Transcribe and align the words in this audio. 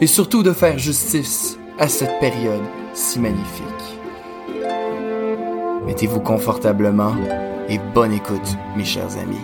et 0.00 0.06
surtout 0.06 0.42
de 0.42 0.52
faire 0.52 0.78
justice 0.78 1.58
à 1.78 1.88
cette 1.88 2.18
période 2.20 2.64
si 2.92 3.18
magnifique. 3.18 3.64
Mettez-vous 5.86 6.20
confortablement 6.20 7.14
et 7.68 7.78
bonne 7.94 8.12
écoute, 8.12 8.56
mes 8.76 8.84
chers 8.84 9.16
amis. 9.18 9.36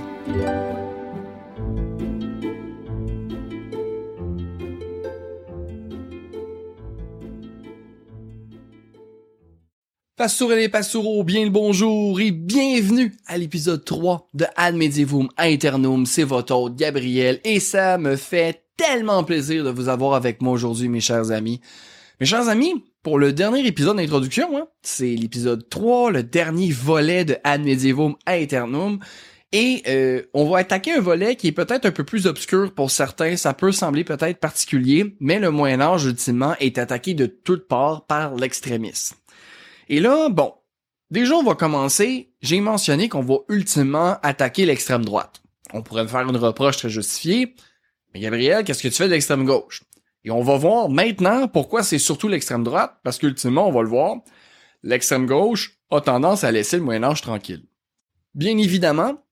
Pastourelles 10.16 10.65
et 10.65 10.68
pastoureaux, 10.68 11.24
bien 11.24 11.45
le 11.45 11.51
bonjour 11.51 12.21
et 12.21 12.30
bienvenue 12.30 13.16
à 13.26 13.38
l'épisode 13.38 13.82
3 13.82 14.28
de 14.34 14.45
Ad 14.54 14.74
Medievum 14.74 15.30
Aeternum. 15.38 16.04
C'est 16.04 16.24
votre 16.24 16.54
hôte 16.54 16.76
Gabriel 16.76 17.40
et 17.43 17.59
ça 17.59 17.96
me 17.96 18.16
fait 18.16 18.66
tellement 18.80 19.24
plaisir 19.24 19.62
de 19.62 19.68
vous 19.68 19.90
avoir 19.90 20.14
avec 20.14 20.40
moi 20.40 20.54
aujourd'hui, 20.54 20.88
mes 20.88 21.02
chers 21.02 21.32
amis. 21.32 21.60
Mes 22.18 22.24
chers 22.24 22.48
amis, 22.48 22.82
pour 23.02 23.18
le 23.18 23.34
dernier 23.34 23.66
épisode 23.66 23.98
d'introduction, 23.98 24.56
hein, 24.56 24.68
c'est 24.80 25.14
l'épisode 25.14 25.68
3, 25.68 26.12
le 26.12 26.22
dernier 26.22 26.70
volet 26.70 27.26
de 27.26 27.37
Ad 27.45 27.62
Medievum 27.62 28.16
Aeternum. 28.24 28.98
Et 29.52 29.82
euh, 29.87 30.22
on 30.32 30.48
va 30.48 30.59
attaquer 30.60 30.95
un 30.95 31.00
volet 31.00 31.37
qui 31.37 31.48
est 31.48 31.52
peut-être 31.52 31.84
un 31.84 31.90
peu 31.90 32.04
plus 32.04 32.26
obscur 32.26 32.72
pour 32.72 32.90
certains, 32.90 33.37
ça 33.37 33.52
peut 33.52 33.70
sembler 33.70 34.02
peut-être 34.02 34.38
particulier, 34.38 35.15
mais 35.20 35.38
le 35.38 35.50
Moyen 35.50 35.82
Âge 35.82 36.06
ultimement 36.06 36.54
est 36.59 36.78
attaqué 36.78 37.12
de 37.12 37.26
toutes 37.26 37.68
parts 37.68 38.06
par 38.06 38.34
l'extrémisme. 38.37 39.16
Et 39.90 40.00
là, 40.00 40.30
bon, 40.30 40.54
déjà 41.10 41.34
on 41.34 41.42
va 41.42 41.54
commencer, 41.54 42.32
j'ai 42.40 42.60
mentionné 42.60 43.10
qu'on 43.10 43.20
va 43.20 43.40
ultimement 43.50 44.16
attaquer 44.22 44.65
l'extrême 44.65 45.04
droite. 45.04 45.42
On 45.74 45.82
pourrait 45.82 46.04
me 46.04 46.09
faire 46.09 46.26
une 46.26 46.37
reproche 46.37 46.78
très 46.78 46.88
justifiée, 46.88 47.54
mais 48.12 48.20
Gabriel, 48.20 48.64
qu'est-ce 48.64 48.82
que 48.82 48.88
tu 48.88 48.94
fais 48.94 49.06
de 49.06 49.12
l'extrême 49.12 49.44
gauche? 49.44 49.82
Et 50.24 50.30
on 50.30 50.42
va 50.42 50.56
voir 50.56 50.88
maintenant 50.88 51.48
pourquoi 51.48 51.82
c'est 51.82 51.98
surtout 51.98 52.28
l'extrême 52.28 52.64
droite, 52.64 52.96
parce 53.02 53.18
qu'ultimement, 53.18 53.68
on 53.68 53.72
va 53.72 53.82
le 53.82 53.88
voir, 53.88 54.16
l'extrême 54.82 55.26
gauche 55.26 55.78
a 55.90 56.00
tendance 56.00 56.44
à 56.44 56.52
laisser 56.52 56.76
le 56.76 56.82
Moyen-Âge 56.82 57.22
tranquille. 57.22 57.64
Bien 58.34 58.56
évidemment, 58.58 59.24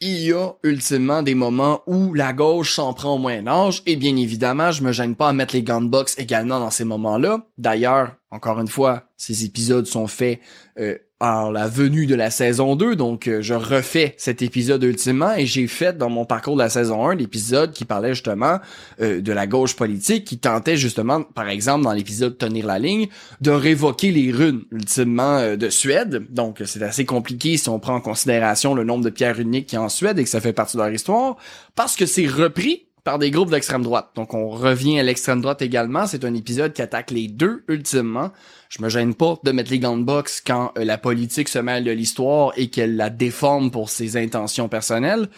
il 0.00 0.18
y 0.18 0.32
a 0.32 0.52
ultimement 0.62 1.22
des 1.22 1.34
moments 1.34 1.82
où 1.86 2.12
la 2.14 2.32
gauche 2.32 2.74
s'en 2.74 2.92
prend 2.92 3.14
au 3.14 3.18
Moyen 3.18 3.46
Âge, 3.46 3.82
et 3.86 3.96
bien 3.96 4.16
évidemment, 4.16 4.70
je 4.70 4.82
me 4.82 4.92
gêne 4.92 5.16
pas 5.16 5.28
à 5.28 5.32
mettre 5.32 5.54
les 5.54 5.62
gunbox 5.62 6.18
également 6.18 6.60
dans 6.60 6.70
ces 6.70 6.84
moments-là. 6.84 7.46
D'ailleurs, 7.56 8.16
encore 8.30 8.60
une 8.60 8.68
fois, 8.68 9.04
ces 9.16 9.44
épisodes 9.44 9.86
sont 9.86 10.06
faits 10.06 10.40
euh, 10.78 10.98
à 11.24 11.50
la 11.50 11.68
venue 11.68 12.04
de 12.04 12.14
la 12.14 12.30
saison 12.30 12.76
2, 12.76 12.96
donc 12.96 13.28
euh, 13.28 13.40
je 13.40 13.54
refais 13.54 14.14
cet 14.18 14.42
épisode 14.42 14.82
ultimement 14.82 15.34
et 15.34 15.46
j'ai 15.46 15.66
fait 15.68 15.96
dans 15.96 16.10
mon 16.10 16.26
parcours 16.26 16.54
de 16.54 16.60
la 16.60 16.68
saison 16.68 17.08
1 17.08 17.14
l'épisode 17.14 17.72
qui 17.72 17.86
parlait 17.86 18.10
justement 18.12 18.58
euh, 19.00 19.22
de 19.22 19.32
la 19.32 19.46
gauche 19.46 19.74
politique, 19.74 20.26
qui 20.26 20.36
tentait 20.36 20.76
justement, 20.76 21.22
par 21.22 21.48
exemple 21.48 21.84
dans 21.84 21.94
l'épisode 21.94 22.36
Tenir 22.36 22.66
la 22.66 22.78
ligne, 22.78 23.08
de 23.40 23.50
révoquer 23.50 24.10
les 24.10 24.32
runes 24.32 24.64
ultimement 24.70 25.38
euh, 25.38 25.56
de 25.56 25.70
Suède. 25.70 26.26
Donc 26.28 26.60
c'est 26.66 26.82
assez 26.82 27.06
compliqué 27.06 27.56
si 27.56 27.70
on 27.70 27.78
prend 27.78 27.94
en 27.94 28.02
considération 28.02 28.74
le 28.74 28.84
nombre 28.84 29.02
de 29.02 29.10
pierres 29.10 29.40
uniques 29.40 29.68
qui 29.68 29.76
y 29.76 29.78
a 29.78 29.82
en 29.82 29.88
Suède 29.88 30.18
et 30.18 30.24
que 30.24 30.30
ça 30.30 30.42
fait 30.42 30.52
partie 30.52 30.76
de 30.76 30.82
leur 30.82 30.92
histoire, 30.92 31.36
parce 31.74 31.96
que 31.96 32.04
c'est 32.04 32.26
repris 32.26 32.84
par 33.04 33.18
des 33.18 33.30
groupes 33.30 33.50
d'extrême 33.50 33.82
droite. 33.82 34.10
Donc 34.14 34.32
on 34.32 34.48
revient 34.48 34.98
à 34.98 35.02
l'extrême 35.02 35.42
droite 35.42 35.60
également. 35.60 36.06
C'est 36.06 36.24
un 36.24 36.34
épisode 36.34 36.72
qui 36.72 36.82
attaque 36.82 37.10
les 37.10 37.28
deux 37.28 37.62
ultimement. 37.68 38.32
Je 38.70 38.82
me 38.82 38.88
gêne 38.88 39.14
pas 39.14 39.38
de 39.44 39.52
mettre 39.52 39.70
les 39.70 39.78
gants 39.78 39.98
de 39.98 40.02
boxe 40.02 40.42
quand 40.44 40.72
euh, 40.78 40.84
la 40.84 40.96
politique 40.96 41.50
se 41.50 41.58
mêle 41.58 41.84
de 41.84 41.90
l'histoire 41.90 42.52
et 42.56 42.70
qu'elle 42.70 42.96
la 42.96 43.10
déforme 43.10 43.70
pour 43.70 43.90
ses 43.90 44.16
intentions 44.16 44.68
personnelles. 44.68 45.28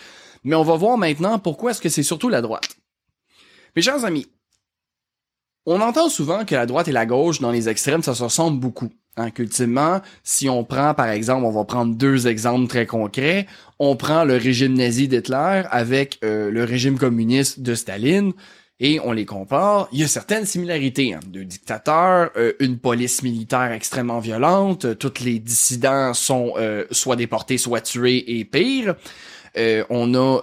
Mais 0.44 0.54
on 0.54 0.62
va 0.62 0.76
voir 0.76 0.96
maintenant 0.96 1.40
pourquoi 1.40 1.72
est-ce 1.72 1.80
que 1.80 1.88
c'est 1.88 2.04
surtout 2.04 2.28
la 2.28 2.40
droite. 2.40 2.76
Mes 3.74 3.82
chers 3.82 4.04
amis, 4.04 4.28
on 5.66 5.80
entend 5.80 6.08
souvent 6.08 6.44
que 6.44 6.54
la 6.54 6.66
droite 6.66 6.86
et 6.86 6.92
la 6.92 7.04
gauche 7.04 7.40
dans 7.40 7.50
les 7.50 7.68
extrêmes, 7.68 8.02
ça 8.02 8.14
se 8.14 8.22
ressemble 8.22 8.60
beaucoup. 8.60 8.90
Hein, 9.18 9.30
qu'ultimement, 9.30 10.02
si 10.24 10.50
on 10.50 10.62
prend, 10.62 10.92
par 10.92 11.08
exemple, 11.08 11.46
on 11.46 11.50
va 11.50 11.64
prendre 11.64 11.94
deux 11.94 12.26
exemples 12.26 12.66
très 12.66 12.84
concrets, 12.84 13.46
on 13.78 13.96
prend 13.96 14.24
le 14.24 14.36
régime 14.36 14.74
nazi 14.74 15.08
d'Hitler 15.08 15.62
avec 15.70 16.18
euh, 16.22 16.50
le 16.50 16.64
régime 16.64 16.98
communiste 16.98 17.60
de 17.60 17.74
Staline, 17.74 18.34
et 18.78 19.00
on 19.02 19.12
les 19.12 19.24
compare, 19.24 19.88
il 19.90 20.00
y 20.00 20.04
a 20.04 20.06
certaines 20.06 20.44
similarités. 20.44 21.14
Hein. 21.14 21.20
Deux 21.28 21.46
dictateurs, 21.46 22.30
euh, 22.36 22.52
une 22.60 22.76
police 22.76 23.22
militaire 23.22 23.72
extrêmement 23.72 24.18
violente, 24.18 24.84
euh, 24.84 24.94
tous 24.94 25.24
les 25.24 25.38
dissidents 25.38 26.12
sont 26.12 26.52
soit 26.90 27.16
déportés, 27.16 27.56
soit 27.56 27.80
tués 27.80 28.38
et 28.38 28.44
pire. 28.44 28.96
Euh, 29.58 29.84
on 29.88 30.14
a 30.14 30.40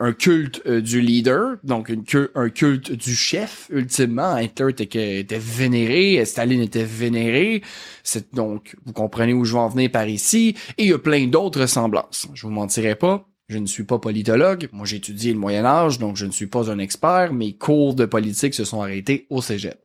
un, 0.00 0.12
culte 0.12 0.62
euh, 0.66 0.80
du 0.80 1.00
leader, 1.00 1.56
donc 1.62 1.92
un 2.34 2.50
culte 2.50 2.92
du 2.92 3.14
chef, 3.14 3.68
ultimement. 3.70 4.36
Hitler 4.36 4.70
était, 4.70 5.38
vénéré, 5.38 6.24
Staline 6.24 6.60
était 6.60 6.84
vénéré. 6.84 7.62
C'est 8.02 8.34
donc, 8.34 8.74
vous 8.84 8.92
comprenez 8.92 9.32
où 9.32 9.44
je 9.44 9.52
veux 9.52 9.58
en 9.58 9.68
venir 9.68 9.90
par 9.90 10.08
ici. 10.08 10.56
Et 10.76 10.84
il 10.84 10.90
y 10.90 10.92
a 10.92 10.98
plein 10.98 11.26
d'autres 11.28 11.60
ressemblances. 11.60 12.26
Je 12.34 12.46
vous 12.46 12.52
mentirai 12.52 12.96
pas. 12.96 13.28
Je 13.48 13.58
ne 13.58 13.66
suis 13.66 13.84
pas 13.84 13.98
politologue. 13.98 14.68
Moi, 14.72 14.84
j'ai 14.84 14.96
étudié 14.96 15.32
le 15.32 15.38
Moyen 15.38 15.64
Âge, 15.64 15.98
donc 15.98 16.16
je 16.16 16.26
ne 16.26 16.32
suis 16.32 16.48
pas 16.48 16.70
un 16.70 16.78
expert. 16.78 17.32
Mes 17.32 17.54
cours 17.54 17.94
de 17.94 18.04
politique 18.04 18.54
se 18.54 18.64
sont 18.64 18.82
arrêtés 18.82 19.26
au 19.30 19.40
cégep. 19.40 19.80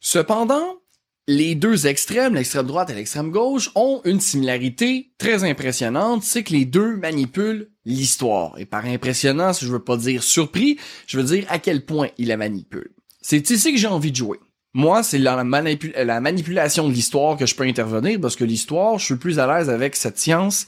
Cependant, 0.00 0.80
les 1.28 1.54
deux 1.56 1.86
extrêmes, 1.86 2.34
l'extrême 2.34 2.66
droite 2.66 2.90
et 2.90 2.94
l'extrême 2.94 3.30
gauche, 3.30 3.70
ont 3.74 4.00
une 4.04 4.20
similarité 4.20 5.12
très 5.18 5.44
impressionnante, 5.44 6.22
c'est 6.22 6.44
que 6.44 6.52
les 6.52 6.64
deux 6.64 6.96
manipulent 6.96 7.70
l'histoire. 7.84 8.56
Et 8.58 8.64
par 8.64 8.84
impressionnant, 8.84 9.52
je 9.52 9.66
veux 9.66 9.82
pas 9.82 9.96
dire 9.96 10.22
surpris, 10.22 10.78
je 11.06 11.18
veux 11.18 11.24
dire 11.24 11.44
à 11.48 11.58
quel 11.58 11.84
point 11.84 12.08
ils 12.18 12.28
la 12.28 12.36
manipulent. 12.36 12.94
C'est 13.20 13.50
ici 13.50 13.72
que 13.72 13.78
j'ai 13.78 13.88
envie 13.88 14.12
de 14.12 14.16
jouer. 14.16 14.38
Moi, 14.72 15.02
c'est 15.02 15.18
la, 15.18 15.42
la 15.42 16.20
manipulation 16.20 16.88
de 16.88 16.92
l'histoire 16.92 17.36
que 17.36 17.46
je 17.46 17.54
peux 17.54 17.64
intervenir 17.64 18.20
parce 18.20 18.36
que 18.36 18.44
l'histoire, 18.44 18.98
je 18.98 19.06
suis 19.06 19.16
plus 19.16 19.38
à 19.38 19.46
l'aise 19.46 19.70
avec 19.70 19.96
cette 19.96 20.18
science. 20.18 20.66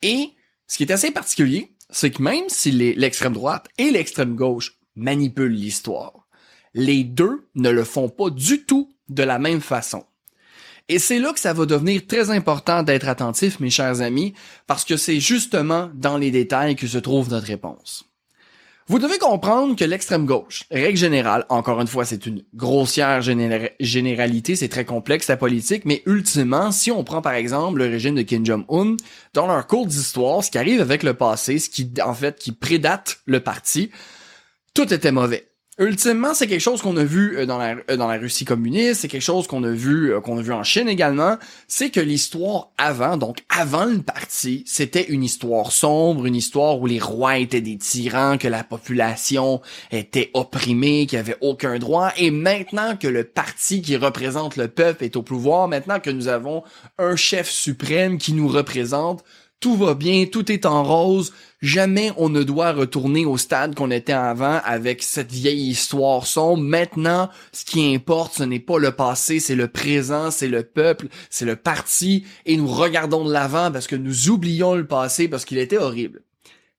Et 0.00 0.30
ce 0.68 0.76
qui 0.76 0.84
est 0.84 0.92
assez 0.92 1.10
particulier, 1.10 1.74
c'est 1.90 2.12
que 2.12 2.22
même 2.22 2.44
si 2.48 2.70
l'extrême 2.70 3.32
droite 3.32 3.66
et 3.76 3.90
l'extrême 3.90 4.36
gauche 4.36 4.78
manipulent 4.94 5.52
l'histoire, 5.52 6.28
les 6.72 7.02
deux 7.02 7.48
ne 7.56 7.70
le 7.70 7.84
font 7.84 8.08
pas 8.08 8.30
du 8.30 8.64
tout 8.64 8.90
de 9.08 9.22
la 9.22 9.38
même 9.38 9.60
façon. 9.60 10.04
Et 10.88 10.98
c'est 10.98 11.18
là 11.18 11.32
que 11.32 11.40
ça 11.40 11.52
va 11.52 11.66
devenir 11.66 12.06
très 12.06 12.30
important 12.30 12.82
d'être 12.82 13.08
attentif, 13.08 13.60
mes 13.60 13.68
chers 13.68 14.00
amis, 14.00 14.32
parce 14.66 14.84
que 14.86 14.96
c'est 14.96 15.20
justement 15.20 15.90
dans 15.94 16.16
les 16.16 16.30
détails 16.30 16.76
que 16.76 16.86
se 16.86 16.98
trouve 16.98 17.28
notre 17.28 17.46
réponse. 17.46 18.08
Vous 18.90 18.98
devez 18.98 19.18
comprendre 19.18 19.76
que 19.76 19.84
l'extrême 19.84 20.24
gauche, 20.24 20.64
règle 20.70 20.96
générale, 20.96 21.44
encore 21.50 21.78
une 21.82 21.86
fois, 21.86 22.06
c'est 22.06 22.24
une 22.24 22.42
grossière 22.54 23.20
généralité, 23.20 24.56
c'est 24.56 24.70
très 24.70 24.86
complexe 24.86 25.28
la 25.28 25.36
politique, 25.36 25.84
mais 25.84 26.02
ultimement, 26.06 26.72
si 26.72 26.90
on 26.90 27.04
prend 27.04 27.20
par 27.20 27.34
exemple 27.34 27.80
le 27.80 27.84
régime 27.84 28.14
de 28.14 28.22
Kim 28.22 28.46
Jong-un, 28.46 28.96
dans 29.34 29.46
leur 29.46 29.66
cours 29.66 29.86
d'histoire, 29.86 30.42
ce 30.42 30.50
qui 30.50 30.56
arrive 30.56 30.80
avec 30.80 31.02
le 31.02 31.12
passé, 31.12 31.58
ce 31.58 31.68
qui, 31.68 31.92
en 32.02 32.14
fait, 32.14 32.38
qui 32.38 32.52
prédate 32.52 33.18
le 33.26 33.40
parti, 33.40 33.90
tout 34.72 34.90
était 34.94 35.12
mauvais. 35.12 35.50
Ultimement, 35.80 36.34
c'est 36.34 36.48
quelque 36.48 36.60
chose 36.60 36.82
qu'on 36.82 36.96
a 36.96 37.04
vu 37.04 37.38
euh, 37.38 37.46
dans 37.46 37.56
la, 37.56 37.76
euh, 37.88 37.96
dans 37.96 38.08
la 38.08 38.18
Russie 38.18 38.44
communiste, 38.44 39.02
c'est 39.02 39.08
quelque 39.08 39.22
chose 39.22 39.46
qu'on 39.46 39.62
a 39.62 39.70
vu 39.70 40.12
euh, 40.12 40.20
qu'on 40.20 40.36
a 40.36 40.42
vu 40.42 40.52
en 40.52 40.64
Chine 40.64 40.88
également, 40.88 41.36
c'est 41.68 41.90
que 41.90 42.00
l'histoire 42.00 42.70
avant, 42.78 43.16
donc 43.16 43.44
avant 43.48 43.84
le 43.84 44.02
parti, 44.02 44.64
c'était 44.66 45.04
une 45.04 45.22
histoire 45.22 45.70
sombre, 45.70 46.26
une 46.26 46.34
histoire 46.34 46.80
où 46.80 46.86
les 46.86 46.98
rois 46.98 47.38
étaient 47.38 47.60
des 47.60 47.78
tyrans, 47.78 48.38
que 48.38 48.48
la 48.48 48.64
population 48.64 49.60
était 49.92 50.32
opprimée, 50.34 51.06
qu'il 51.06 51.16
n'y 51.16 51.20
avait 51.20 51.38
aucun 51.42 51.78
droit, 51.78 52.10
et 52.16 52.32
maintenant 52.32 52.96
que 52.96 53.06
le 53.06 53.22
parti 53.22 53.80
qui 53.80 53.96
représente 53.96 54.56
le 54.56 54.66
peuple 54.66 55.04
est 55.04 55.14
au 55.14 55.22
pouvoir, 55.22 55.68
maintenant 55.68 56.00
que 56.00 56.10
nous 56.10 56.26
avons 56.26 56.64
un 56.98 57.14
chef 57.14 57.48
suprême 57.48 58.18
qui 58.18 58.32
nous 58.32 58.48
représente, 58.48 59.22
tout 59.60 59.76
va 59.76 59.94
bien, 59.94 60.26
tout 60.26 60.52
est 60.52 60.66
en 60.66 60.84
rose, 60.84 61.32
jamais 61.60 62.12
on 62.16 62.28
ne 62.28 62.44
doit 62.44 62.72
retourner 62.72 63.24
au 63.24 63.36
stade 63.36 63.74
qu'on 63.74 63.90
était 63.90 64.12
avant 64.12 64.60
avec 64.64 65.02
cette 65.02 65.32
vieille 65.32 65.68
histoire 65.68 66.26
sombre. 66.26 66.62
Maintenant, 66.62 67.28
ce 67.52 67.64
qui 67.64 67.94
importe, 67.94 68.34
ce 68.34 68.44
n'est 68.44 68.60
pas 68.60 68.78
le 68.78 68.92
passé, 68.92 69.40
c'est 69.40 69.56
le 69.56 69.66
présent, 69.66 70.30
c'est 70.30 70.48
le 70.48 70.62
peuple, 70.62 71.08
c'est 71.28 71.44
le 71.44 71.56
parti, 71.56 72.24
et 72.46 72.56
nous 72.56 72.68
regardons 72.68 73.24
de 73.24 73.32
l'avant 73.32 73.72
parce 73.72 73.88
que 73.88 73.96
nous 73.96 74.28
oublions 74.28 74.74
le 74.74 74.86
passé 74.86 75.26
parce 75.26 75.44
qu'il 75.44 75.58
était 75.58 75.78
horrible. 75.78 76.22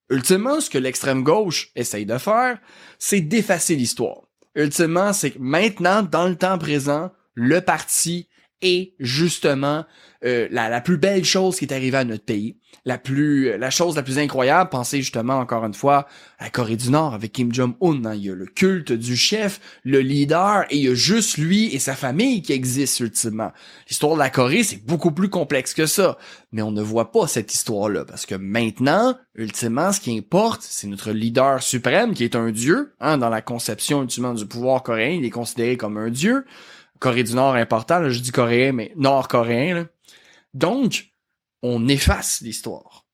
Ultimement, 0.10 0.62
ce 0.62 0.70
que 0.70 0.78
l'extrême 0.78 1.24
gauche 1.24 1.72
essaye 1.76 2.06
de 2.06 2.18
faire, 2.18 2.60
c'est 2.98 3.22
d'effacer 3.22 3.76
l'histoire. 3.76 4.22
Ultimement, 4.56 5.14
c'est 5.14 5.32
que 5.32 5.40
maintenant, 5.40 6.02
dans 6.02 6.28
le 6.28 6.36
temps 6.36 6.58
présent, 6.58 7.12
le 7.36 7.62
parti 7.62 8.29
est 8.62 8.94
justement 9.00 9.86
euh, 10.26 10.50
la, 10.52 10.82
plus 10.82 10.98
belle 10.98 11.24
chose 11.24 11.58
qui 11.58 11.66
est 11.66 11.74
arrivée 11.74 11.98
à 11.98 12.04
notre 12.04 12.26
pays, 12.26 12.58
la 12.84 12.98
plus 12.98 13.58
la 13.58 13.70
chose 13.70 13.96
la 13.96 14.04
plus 14.04 14.20
incroyable, 14.20 14.70
pensez 14.70 14.98
justement 14.98 15.36
encore 15.36 15.64
une 15.64 15.74
fois 15.74 16.08
à 16.40 16.46
la 16.46 16.50
Corée 16.50 16.76
du 16.76 16.90
Nord 16.90 17.14
avec 17.14 17.32
Kim 17.32 17.54
Jong-un, 17.54 18.06
hein. 18.06 18.16
il 18.16 18.26
y 18.26 18.30
a 18.30 18.36
le 18.36 18.46
culte 18.46 18.92
du 18.92 19.16
chef, 19.16 19.62
le 19.86 20.02
leader 20.02 20.66
et 20.70 20.76
il 20.76 20.84
y 20.84 20.90
a 20.90 20.94
juste 20.94 21.38
lui 21.38 21.74
et 21.74 21.80
sa 21.80 21.96
famille 21.96 22.42
qui 22.42 22.52
existent 22.52 23.06
ultimement. 23.06 23.54
L'histoire 23.88 24.16
de 24.16 24.20
la 24.20 24.30
Corée, 24.30 24.64
c'est 24.64 24.86
beaucoup 24.86 25.12
plus 25.12 25.30
complexe 25.30 25.74
que 25.74 25.86
ça, 25.86 26.18
mais 26.52 26.62
on 26.62 26.72
ne 26.72 26.82
voit 26.82 27.14
pas 27.14 27.28
cette 27.28 27.54
histoire-là 27.54 28.04
parce 28.04 28.26
que 28.26 28.36
maintenant, 28.36 29.16
ultimement 29.36 29.94
ce 29.94 30.02
qui 30.02 30.18
importe, 30.18 30.64
c'est 30.64 30.88
notre 30.88 31.12
leader 31.12 31.64
suprême 31.64 32.14
qui 32.14 32.26
est 32.26 32.36
un 32.36 32.52
dieu, 32.52 32.94
hein, 33.00 33.18
dans 33.18 33.30
la 33.30 33.42
conception 33.42 34.02
ultimement 34.02 34.34
du 34.34 34.46
pouvoir 34.46 34.84
coréen, 34.84 35.12
il 35.12 35.24
est 35.24 35.30
considéré 35.30 35.78
comme 35.78 35.98
un 35.98 36.10
dieu. 36.10 36.46
Corée 37.00 37.24
du 37.24 37.34
Nord 37.34 37.56
important, 37.56 38.10
je 38.10 38.20
dis 38.20 38.32
coréen, 38.32 38.74
mais 38.74 38.92
nord-coréen. 38.96 39.88
Donc, 40.54 41.12
on 41.62 41.88
efface 41.88 42.42
l'histoire. 42.42 43.06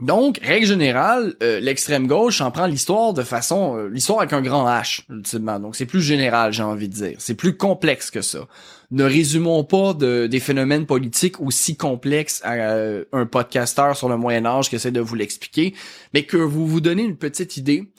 Donc, 0.00 0.40
règle 0.42 0.66
générale, 0.66 1.34
euh, 1.44 1.60
l'extrême 1.60 2.08
gauche 2.08 2.40
en 2.40 2.50
prend 2.50 2.66
l'histoire 2.66 3.12
de 3.12 3.22
façon, 3.22 3.76
euh, 3.76 3.88
l'histoire 3.88 4.18
avec 4.18 4.32
un 4.32 4.42
grand 4.42 4.66
H, 4.66 5.02
ultimement. 5.08 5.60
Donc, 5.60 5.76
c'est 5.76 5.86
plus 5.86 6.02
général, 6.02 6.52
j'ai 6.52 6.64
envie 6.64 6.88
de 6.88 6.94
dire. 6.94 7.16
C'est 7.18 7.36
plus 7.36 7.56
complexe 7.56 8.10
que 8.10 8.20
ça. 8.20 8.48
Ne 8.90 9.04
résumons 9.04 9.62
pas 9.62 9.94
de, 9.94 10.26
des 10.26 10.40
phénomènes 10.40 10.86
politiques 10.86 11.40
aussi 11.40 11.76
complexes 11.76 12.40
à 12.42 12.54
euh, 12.54 13.04
un 13.12 13.26
podcasteur 13.26 13.96
sur 13.96 14.08
le 14.08 14.16
Moyen 14.16 14.44
Âge 14.44 14.70
qui 14.70 14.74
essaie 14.74 14.90
de 14.90 15.00
vous 15.00 15.14
l'expliquer, 15.14 15.72
mais 16.14 16.24
que 16.24 16.36
vous 16.36 16.66
vous 16.66 16.80
donnez 16.80 17.04
une 17.04 17.16
petite 17.16 17.56
idée 17.56 17.92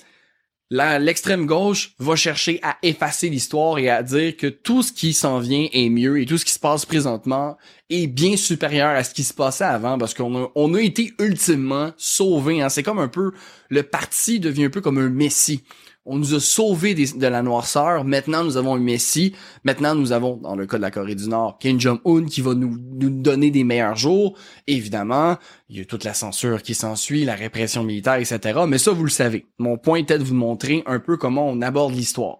l'extrême 0.73 1.45
gauche 1.45 1.93
va 1.99 2.15
chercher 2.15 2.59
à 2.63 2.77
effacer 2.81 3.29
l'histoire 3.29 3.77
et 3.77 3.89
à 3.89 4.01
dire 4.01 4.35
que 4.35 4.47
tout 4.47 4.81
ce 4.81 4.91
qui 4.91 5.13
s'en 5.13 5.39
vient 5.39 5.67
est 5.71 5.89
mieux 5.89 6.19
et 6.19 6.25
tout 6.25 6.37
ce 6.37 6.45
qui 6.45 6.51
se 6.51 6.59
passe 6.59 6.85
présentement 6.85 7.57
est 7.91 8.07
bien 8.07 8.35
supérieur 8.37 8.89
à 8.89 9.03
ce 9.03 9.13
qui 9.13 9.23
se 9.23 9.35
passait 9.35 9.65
avant 9.65 9.99
parce 9.99 10.15
qu'on 10.15 10.45
a, 10.45 10.51
on 10.55 10.73
a 10.73 10.81
été 10.81 11.13
ultimement 11.19 11.91
sauvés. 11.97 12.61
Hein. 12.61 12.69
C'est 12.69 12.81
comme 12.81 12.97
un 12.97 13.07
peu 13.07 13.33
le 13.69 13.83
parti 13.83 14.39
devient 14.39 14.65
un 14.65 14.69
peu 14.71 14.81
comme 14.81 14.97
un 14.97 15.09
messie 15.09 15.63
on 16.05 16.17
nous 16.17 16.33
a 16.33 16.39
sauvés 16.39 16.95
de 16.95 17.27
la 17.27 17.41
noirceur. 17.41 18.03
Maintenant, 18.03 18.43
nous 18.43 18.57
avons 18.57 18.75
un 18.75 18.79
Messie. 18.79 19.33
Maintenant, 19.63 19.95
nous 19.95 20.11
avons, 20.11 20.37
dans 20.37 20.55
le 20.55 20.65
cas 20.65 20.77
de 20.77 20.81
la 20.81 20.91
Corée 20.91 21.15
du 21.15 21.27
Nord, 21.29 21.57
Kim 21.59 21.79
Jong-un 21.79 22.25
qui 22.25 22.41
va 22.41 22.53
nous, 22.53 22.77
donner 22.77 23.51
des 23.51 23.63
meilleurs 23.63 23.95
jours. 23.95 24.37
Évidemment, 24.67 25.37
il 25.69 25.77
y 25.77 25.81
a 25.81 25.85
toute 25.85 26.03
la 26.03 26.13
censure 26.13 26.61
qui 26.61 26.75
s'ensuit, 26.75 27.23
la 27.23 27.35
répression 27.35 27.83
militaire, 27.83 28.15
etc. 28.15 28.61
Mais 28.67 28.77
ça, 28.77 28.91
vous 28.91 29.05
le 29.05 29.09
savez. 29.09 29.45
Mon 29.59 29.77
point 29.77 29.99
était 29.99 30.17
de 30.17 30.23
vous 30.23 30.35
montrer 30.35 30.83
un 30.85 30.99
peu 30.99 31.15
comment 31.15 31.47
on 31.47 31.61
aborde 31.61 31.93
l'histoire. 31.93 32.39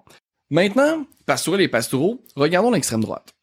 Maintenant, 0.50 1.06
pastourel 1.26 1.62
et 1.62 1.70
pastoureaux, 1.70 2.22
regardons 2.36 2.72
l'extrême 2.72 3.02
droite. 3.02 3.34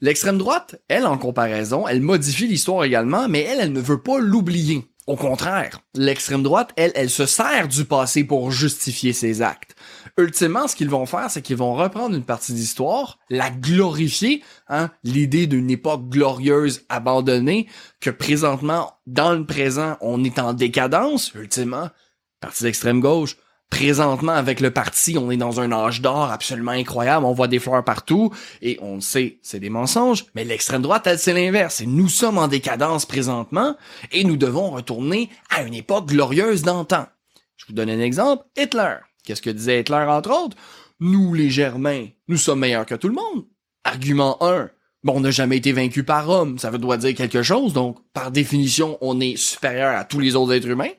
L'extrême 0.00 0.38
droite, 0.38 0.80
elle, 0.88 1.06
en 1.06 1.18
comparaison, 1.18 1.86
elle 1.86 2.00
modifie 2.00 2.46
l'histoire 2.46 2.84
également, 2.84 3.28
mais 3.28 3.42
elle, 3.42 3.60
elle 3.60 3.72
ne 3.72 3.80
veut 3.80 4.00
pas 4.00 4.18
l'oublier. 4.18 4.84
Au 5.08 5.16
contraire, 5.16 5.80
l'extrême 5.94 6.42
droite, 6.42 6.74
elle, 6.76 6.92
elle 6.94 7.08
se 7.08 7.24
sert 7.24 7.66
du 7.66 7.86
passé 7.86 8.24
pour 8.24 8.50
justifier 8.50 9.14
ses 9.14 9.40
actes. 9.40 9.74
Ultimement, 10.18 10.68
ce 10.68 10.76
qu'ils 10.76 10.90
vont 10.90 11.06
faire, 11.06 11.30
c'est 11.30 11.40
qu'ils 11.40 11.56
vont 11.56 11.74
reprendre 11.74 12.14
une 12.14 12.26
partie 12.26 12.52
d'histoire, 12.52 13.18
la 13.30 13.48
glorifier, 13.48 14.44
hein, 14.68 14.90
l'idée 15.04 15.46
d'une 15.46 15.70
époque 15.70 16.10
glorieuse 16.10 16.84
abandonnée, 16.90 17.68
que 18.02 18.10
présentement, 18.10 18.98
dans 19.06 19.32
le 19.32 19.46
présent, 19.46 19.96
on 20.02 20.22
est 20.24 20.38
en 20.38 20.52
décadence, 20.52 21.32
ultimement, 21.32 21.88
partie 22.40 22.64
d'extrême 22.64 23.00
gauche, 23.00 23.38
présentement 23.70 24.32
avec 24.32 24.60
le 24.60 24.70
parti, 24.70 25.16
on 25.18 25.30
est 25.30 25.36
dans 25.36 25.60
un 25.60 25.72
âge 25.72 26.00
d'or 26.00 26.30
absolument 26.30 26.72
incroyable, 26.72 27.26
on 27.26 27.32
voit 27.32 27.48
des 27.48 27.58
fleurs 27.58 27.84
partout 27.84 28.32
et 28.62 28.78
on 28.80 29.00
sait, 29.00 29.38
c'est 29.42 29.60
des 29.60 29.70
mensonges, 29.70 30.26
mais 30.34 30.44
l'extrême 30.44 30.82
droite, 30.82 31.06
elle, 31.06 31.18
c'est 31.18 31.34
l'inverse. 31.34 31.82
Nous 31.86 32.08
sommes 32.08 32.38
en 32.38 32.48
décadence 32.48 33.06
présentement 33.06 33.76
et 34.12 34.24
nous 34.24 34.36
devons 34.36 34.70
retourner 34.70 35.28
à 35.50 35.62
une 35.62 35.74
époque 35.74 36.06
glorieuse 36.06 36.62
d'antan. 36.62 37.06
Je 37.56 37.66
vous 37.66 37.72
donne 37.72 37.90
un 37.90 38.00
exemple, 38.00 38.44
Hitler. 38.56 38.96
Qu'est-ce 39.24 39.42
que 39.42 39.50
disait 39.50 39.80
Hitler 39.80 40.06
entre 40.08 40.30
autres? 40.30 40.56
Nous, 41.00 41.34
les 41.34 41.50
Germains, 41.50 42.06
nous 42.26 42.36
sommes 42.36 42.60
meilleurs 42.60 42.86
que 42.86 42.94
tout 42.94 43.08
le 43.08 43.14
monde. 43.14 43.44
Argument 43.84 44.42
1. 44.42 44.70
Bon, 45.04 45.14
on 45.16 45.20
n'a 45.20 45.30
jamais 45.30 45.58
été 45.58 45.72
vaincu 45.72 46.02
par 46.02 46.26
Rome, 46.26 46.58
ça 46.58 46.70
veut 46.70 46.78
doit 46.78 46.96
dire 46.96 47.14
quelque 47.14 47.44
chose, 47.44 47.72
donc 47.72 47.98
par 48.12 48.32
définition, 48.32 48.98
on 49.00 49.20
est 49.20 49.36
supérieur 49.36 49.96
à 49.96 50.04
tous 50.04 50.18
les 50.18 50.34
autres 50.34 50.52
êtres 50.54 50.66
humains 50.66 50.90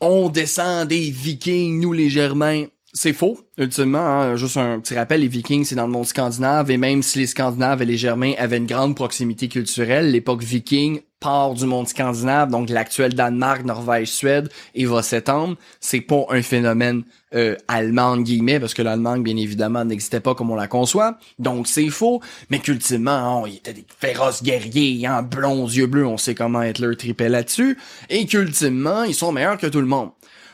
on 0.00 0.28
descend 0.28 0.88
des 0.88 1.10
Vikings, 1.10 1.80
nous 1.80 1.92
les 1.92 2.10
Germains. 2.10 2.66
C'est 2.92 3.12
faux, 3.12 3.40
ultimement. 3.58 3.98
Hein. 3.98 4.36
Juste 4.36 4.56
un 4.56 4.78
petit 4.78 4.94
rappel, 4.94 5.20
les 5.20 5.28
Vikings, 5.28 5.64
c'est 5.64 5.74
dans 5.74 5.86
le 5.86 5.92
monde 5.92 6.06
scandinave, 6.06 6.70
et 6.70 6.76
même 6.76 7.02
si 7.02 7.18
les 7.18 7.26
Scandinaves 7.26 7.82
et 7.82 7.86
les 7.86 7.96
Germains 7.96 8.34
avaient 8.38 8.58
une 8.58 8.66
grande 8.66 8.94
proximité 8.94 9.48
culturelle, 9.48 10.12
l'époque 10.12 10.42
viking 10.42 11.00
part 11.24 11.54
du 11.54 11.64
monde 11.64 11.88
scandinave, 11.88 12.50
donc 12.50 12.68
l'actuel 12.68 13.14
Danemark, 13.14 13.64
Norvège, 13.64 14.08
Suède, 14.08 14.50
et 14.74 14.84
va 14.84 15.02
s'étendre. 15.02 15.56
C'est 15.80 16.02
pas 16.02 16.26
un 16.28 16.42
phénomène 16.42 17.02
euh, 17.34 17.56
allemand, 17.66 18.22
parce 18.60 18.74
que 18.74 18.82
l'Allemagne, 18.82 19.22
bien 19.22 19.36
évidemment, 19.38 19.86
n'existait 19.86 20.20
pas 20.20 20.34
comme 20.34 20.50
on 20.50 20.54
la 20.54 20.68
conçoit. 20.68 21.16
Donc 21.38 21.66
c'est 21.66 21.88
faux, 21.88 22.20
mais 22.50 22.58
qu'ultimement, 22.58 23.42
oh, 23.42 23.46
il 23.46 23.56
était 23.56 23.72
des 23.72 23.86
féroces 23.98 24.42
guerriers, 24.42 25.06
hein, 25.06 25.22
blonds, 25.22 25.66
yeux 25.66 25.86
bleus, 25.86 26.06
on 26.06 26.18
sait 26.18 26.34
comment 26.34 26.62
Hitler 26.62 26.94
tripait 26.94 27.30
là-dessus, 27.30 27.78
et 28.10 28.26
qu'ultimement, 28.26 29.04
ils 29.04 29.14
sont 29.14 29.32
meilleurs 29.32 29.56
que 29.56 29.66
tout 29.66 29.80
le 29.80 29.86
monde. 29.86 30.10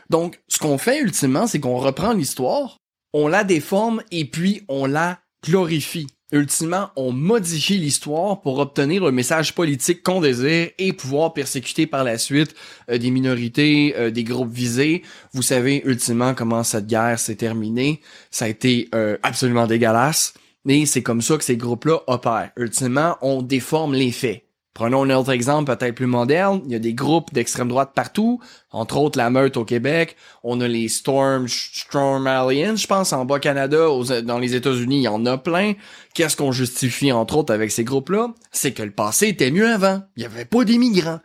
Donc, 0.09 0.41
ce 0.47 0.61
qu'on 0.61 0.79
fait 0.79 1.01
ultimement, 1.01 1.49
c'est 1.49 1.59
qu'on 1.59 1.79
reprend 1.79 2.13
l'histoire, 2.13 2.77
on 3.13 3.27
la 3.27 3.43
déforme 3.43 4.03
et 4.13 4.25
puis 4.25 4.63
on 4.69 4.87
la 4.87 5.19
glorifie. 5.45 6.07
Ultimement, 6.33 6.91
on 6.95 7.11
modifie 7.11 7.77
l'histoire 7.79 8.41
pour 8.41 8.61
obtenir 8.61 9.05
le 9.05 9.11
message 9.11 9.53
politique 9.53 10.05
qu'on 10.05 10.21
désire 10.21 10.71
et 10.79 10.93
pouvoir 10.93 11.33
persécuter 11.33 11.89
par 11.89 12.05
la 12.05 12.19
suite 12.19 12.55
euh, 12.89 12.99
des 12.99 13.11
minorités, 13.11 13.95
euh, 13.97 14.11
des 14.13 14.23
groupes 14.23 14.53
visés. 14.53 15.03
Vous 15.33 15.43
savez 15.43 15.83
ultimement 15.85 16.35
comment 16.35 16.63
cette 16.63 16.87
guerre 16.87 17.19
s'est 17.19 17.35
terminée. 17.35 18.01
Ça 18.31 18.45
a 18.45 18.49
été 18.49 18.89
euh, 18.95 19.17
absolument 19.25 19.67
dégueulasse. 19.67 20.35
Mais 20.65 20.87
c'est 20.87 21.03
comme 21.03 21.23
ça 21.23 21.37
que 21.37 21.45
ces 21.45 21.57
groupes-là 21.57 22.01
opèrent. 22.07 22.53
Ultimement, 22.57 23.17
on 23.23 23.43
déforme 23.43 23.95
les 23.95 24.13
faits. 24.13 24.45
Prenons 24.73 25.03
un 25.03 25.11
autre 25.11 25.33
exemple 25.33 25.77
peut-être 25.77 25.97
plus 25.97 26.07
moderne. 26.07 26.63
Il 26.65 26.71
y 26.73 26.77
a 26.77 26.79
des 26.79 26.95
groupes 26.95 27.33
d'extrême 27.33 27.69
droite 27.69 27.91
partout, 27.95 28.41
entre 28.71 28.99
autres 28.99 29.19
la 29.19 29.29
Meute 29.29 29.57
au 29.57 29.65
Québec. 29.65 30.17
On 30.45 30.61
a 30.61 30.69
les 30.69 30.89
Storm, 30.89 31.49
Storm 31.49 32.27
Alliance, 32.27 32.83
je 32.83 32.87
pense, 32.87 33.13
en 33.13 33.25
Bas-Canada, 33.25 33.89
dans 34.23 34.39
les 34.39 34.55
États-Unis, 34.55 34.99
il 34.99 35.03
y 35.03 35.09
en 35.09 35.27
a 35.27 35.39
plein. 35.39 35.73
Qu'est-ce 36.15 36.37
qu'on 36.37 36.53
justifie, 36.53 37.11
entre 37.11 37.37
autres, 37.37 37.53
avec 37.53 37.73
ces 37.73 37.83
groupes-là? 37.83 38.33
C'est 38.53 38.73
que 38.73 38.85
le 38.85 38.93
passé 38.93 39.29
était 39.29 39.51
mieux 39.51 39.69
avant. 39.69 40.03
Il 40.17 40.21
n'y 40.21 40.27
avait 40.27 40.45
pas 40.45 40.65
d'immigrants. 40.65 41.21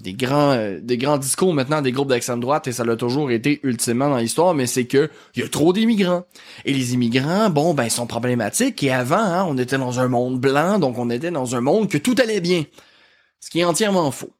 Des 0.00 0.14
grands, 0.14 0.52
euh, 0.52 0.80
des 0.80 0.98
grands 0.98 1.18
discours 1.18 1.54
maintenant 1.54 1.80
des 1.80 1.92
groupes 1.92 2.08
d'extrême 2.08 2.40
droite 2.40 2.66
et 2.66 2.72
ça 2.72 2.84
l'a 2.84 2.96
toujours 2.96 3.30
été 3.30 3.60
ultimement 3.62 4.08
dans 4.08 4.16
l'histoire, 4.16 4.54
mais 4.54 4.66
c'est 4.66 4.86
que 4.86 5.10
il 5.34 5.42
y 5.42 5.44
a 5.44 5.48
trop 5.48 5.72
d'immigrants. 5.72 6.24
Et 6.64 6.72
les 6.72 6.94
immigrants, 6.94 7.50
bon, 7.50 7.74
ben, 7.74 7.84
ils 7.84 7.90
sont 7.90 8.06
problématiques. 8.06 8.82
Et 8.82 8.92
avant, 8.92 9.16
hein, 9.16 9.46
on 9.48 9.56
était 9.58 9.78
dans 9.78 10.00
un 10.00 10.08
monde 10.08 10.40
blanc, 10.40 10.78
donc 10.78 10.98
on 10.98 11.10
était 11.10 11.30
dans 11.30 11.54
un 11.54 11.60
monde 11.60 11.88
que 11.88 11.98
tout 11.98 12.16
allait 12.18 12.40
bien 12.40 12.64
ce 13.40 13.50
qui 13.50 13.60
est 13.60 13.64
entièrement 13.64 14.10
faux. 14.10 14.32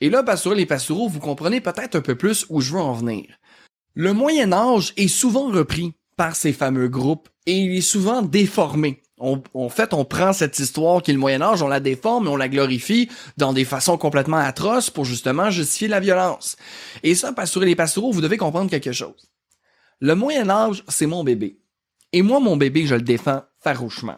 Et 0.00 0.10
là, 0.10 0.22
Pastoureux 0.22 0.56
les 0.56 0.66
Pastoureaux, 0.66 1.08
vous 1.08 1.20
comprenez 1.20 1.60
peut-être 1.60 1.96
un 1.96 2.00
peu 2.00 2.14
plus 2.14 2.46
où 2.48 2.60
je 2.60 2.72
veux 2.72 2.80
en 2.80 2.92
venir. 2.92 3.26
Le 3.94 4.12
Moyen 4.12 4.52
Âge 4.52 4.92
est 4.96 5.08
souvent 5.08 5.50
repris 5.50 5.94
par 6.16 6.36
ces 6.36 6.52
fameux 6.52 6.88
groupes 6.88 7.28
et 7.46 7.58
il 7.58 7.76
est 7.76 7.80
souvent 7.80 8.22
déformé. 8.22 9.02
En 9.20 9.68
fait, 9.68 9.92
on 9.92 10.04
prend 10.04 10.32
cette 10.32 10.58
histoire 10.58 11.02
qui 11.02 11.10
est 11.10 11.14
le 11.14 11.20
Moyen 11.20 11.42
Âge, 11.42 11.62
on 11.62 11.68
la 11.68 11.80
déforme 11.80 12.26
et 12.26 12.30
on 12.30 12.36
la 12.36 12.48
glorifie 12.48 13.10
dans 13.36 13.52
des 13.52 13.66
façons 13.66 13.98
complètement 13.98 14.38
atroces 14.38 14.88
pour 14.88 15.04
justement 15.04 15.50
justifier 15.50 15.88
la 15.88 16.00
violence. 16.00 16.56
Et 17.02 17.14
ça, 17.14 17.32
Pastoureux 17.32 17.66
les 17.66 17.76
Pastoureaux, 17.76 18.12
vous 18.12 18.22
devez 18.22 18.38
comprendre 18.38 18.70
quelque 18.70 18.92
chose. 18.92 19.30
Le 20.00 20.14
Moyen 20.14 20.48
Âge, 20.48 20.82
c'est 20.88 21.06
mon 21.06 21.22
bébé. 21.22 21.60
Et 22.12 22.22
moi, 22.22 22.40
mon 22.40 22.56
bébé, 22.56 22.86
je 22.86 22.94
le 22.94 23.02
défends 23.02 23.42
farouchement. 23.62 24.16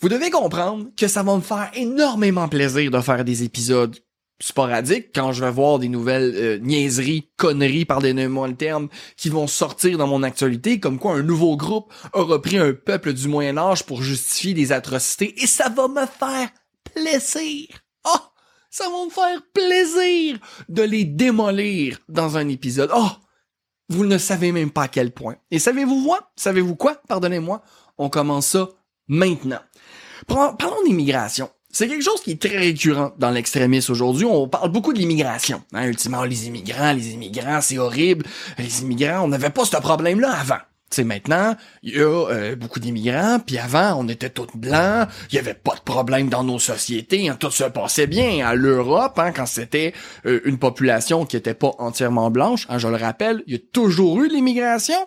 Vous 0.00 0.08
devez 0.08 0.30
comprendre 0.30 0.86
que 0.96 1.08
ça 1.08 1.22
va 1.22 1.34
me 1.34 1.40
faire 1.40 1.70
énormément 1.74 2.48
plaisir 2.48 2.90
de 2.90 3.00
faire 3.00 3.24
des 3.24 3.42
épisodes 3.42 3.96
sporadiques 4.40 5.10
quand 5.14 5.32
je 5.32 5.44
vais 5.44 5.50
voir 5.50 5.78
des 5.78 5.88
nouvelles 5.88 6.32
euh, 6.34 6.58
niaiseries, 6.58 7.30
conneries, 7.36 7.84
par 7.84 8.00
des 8.00 8.12
moi 8.28 8.48
le 8.48 8.56
terme, 8.56 8.88
qui 9.16 9.28
vont 9.28 9.46
sortir 9.46 9.98
dans 9.98 10.06
mon 10.06 10.22
actualité, 10.22 10.80
comme 10.80 10.98
quoi 10.98 11.14
un 11.14 11.22
nouveau 11.22 11.56
groupe 11.56 11.92
a 12.12 12.22
repris 12.22 12.58
un 12.58 12.72
peuple 12.72 13.12
du 13.12 13.28
Moyen 13.28 13.58
Âge 13.58 13.84
pour 13.84 14.02
justifier 14.02 14.54
des 14.54 14.72
atrocités, 14.72 15.34
et 15.42 15.46
ça 15.46 15.68
va 15.68 15.88
me 15.88 16.06
faire 16.06 16.50
plaisir. 16.94 17.68
Oh! 18.04 18.18
Ça 18.70 18.86
va 18.88 19.04
me 19.04 19.10
faire 19.10 19.40
plaisir 19.52 20.38
de 20.68 20.82
les 20.82 21.04
démolir 21.04 22.00
dans 22.08 22.36
un 22.36 22.48
épisode. 22.48 22.90
Oh! 22.92 23.10
Vous 23.88 24.04
ne 24.04 24.18
savez 24.18 24.50
même 24.50 24.70
pas 24.70 24.84
à 24.84 24.88
quel 24.88 25.12
point. 25.12 25.36
Et 25.50 25.58
savez-vous 25.58 26.04
quoi? 26.04 26.32
Savez-vous 26.36 26.74
quoi? 26.74 27.00
Pardonnez-moi. 27.06 27.62
On 27.98 28.08
commence 28.08 28.46
ça 28.46 28.68
maintenant. 29.06 29.60
Parlons 30.26 30.82
d'immigration. 30.84 31.50
C'est 31.74 31.88
quelque 31.88 32.04
chose 32.04 32.20
qui 32.22 32.30
est 32.30 32.40
très 32.40 32.56
récurrent 32.56 33.10
dans 33.18 33.30
l'extrémisme 33.30 33.90
aujourd'hui. 33.90 34.24
On 34.24 34.46
parle 34.46 34.70
beaucoup 34.70 34.92
de 34.92 34.98
l'immigration. 35.00 35.60
Hein, 35.72 35.88
ultimement, 35.88 36.22
les 36.22 36.46
immigrants, 36.46 36.92
les 36.92 37.14
immigrants, 37.14 37.60
c'est 37.60 37.78
horrible. 37.78 38.24
Les 38.58 38.82
immigrants, 38.82 39.24
on 39.24 39.28
n'avait 39.28 39.50
pas 39.50 39.64
ce 39.64 39.76
problème-là 39.78 40.30
avant 40.30 40.60
sais, 40.94 41.04
maintenant, 41.04 41.56
il 41.82 41.96
y 41.96 42.00
a 42.00 42.04
euh, 42.04 42.56
beaucoup 42.56 42.80
d'immigrants, 42.80 43.38
puis 43.44 43.58
avant, 43.58 43.94
on 43.98 44.08
était 44.08 44.30
tous 44.30 44.48
blancs, 44.54 45.08
il 45.30 45.36
y 45.36 45.38
avait 45.38 45.54
pas 45.54 45.74
de 45.74 45.80
problème 45.80 46.28
dans 46.28 46.44
nos 46.44 46.58
sociétés, 46.58 47.28
hein, 47.28 47.36
tout 47.38 47.50
se 47.50 47.64
passait 47.64 48.06
bien. 48.06 48.46
À 48.46 48.54
l'Europe, 48.54 49.18
hein, 49.18 49.32
quand 49.32 49.46
c'était 49.46 49.92
euh, 50.26 50.40
une 50.44 50.58
population 50.58 51.26
qui 51.26 51.36
était 51.36 51.54
pas 51.54 51.72
entièrement 51.78 52.30
blanche, 52.30 52.66
hein, 52.68 52.78
je 52.78 52.88
le 52.88 52.96
rappelle, 52.96 53.42
il 53.46 53.54
y 53.54 53.56
a 53.56 53.60
toujours 53.72 54.20
eu 54.20 54.28
l'immigration, 54.28 54.98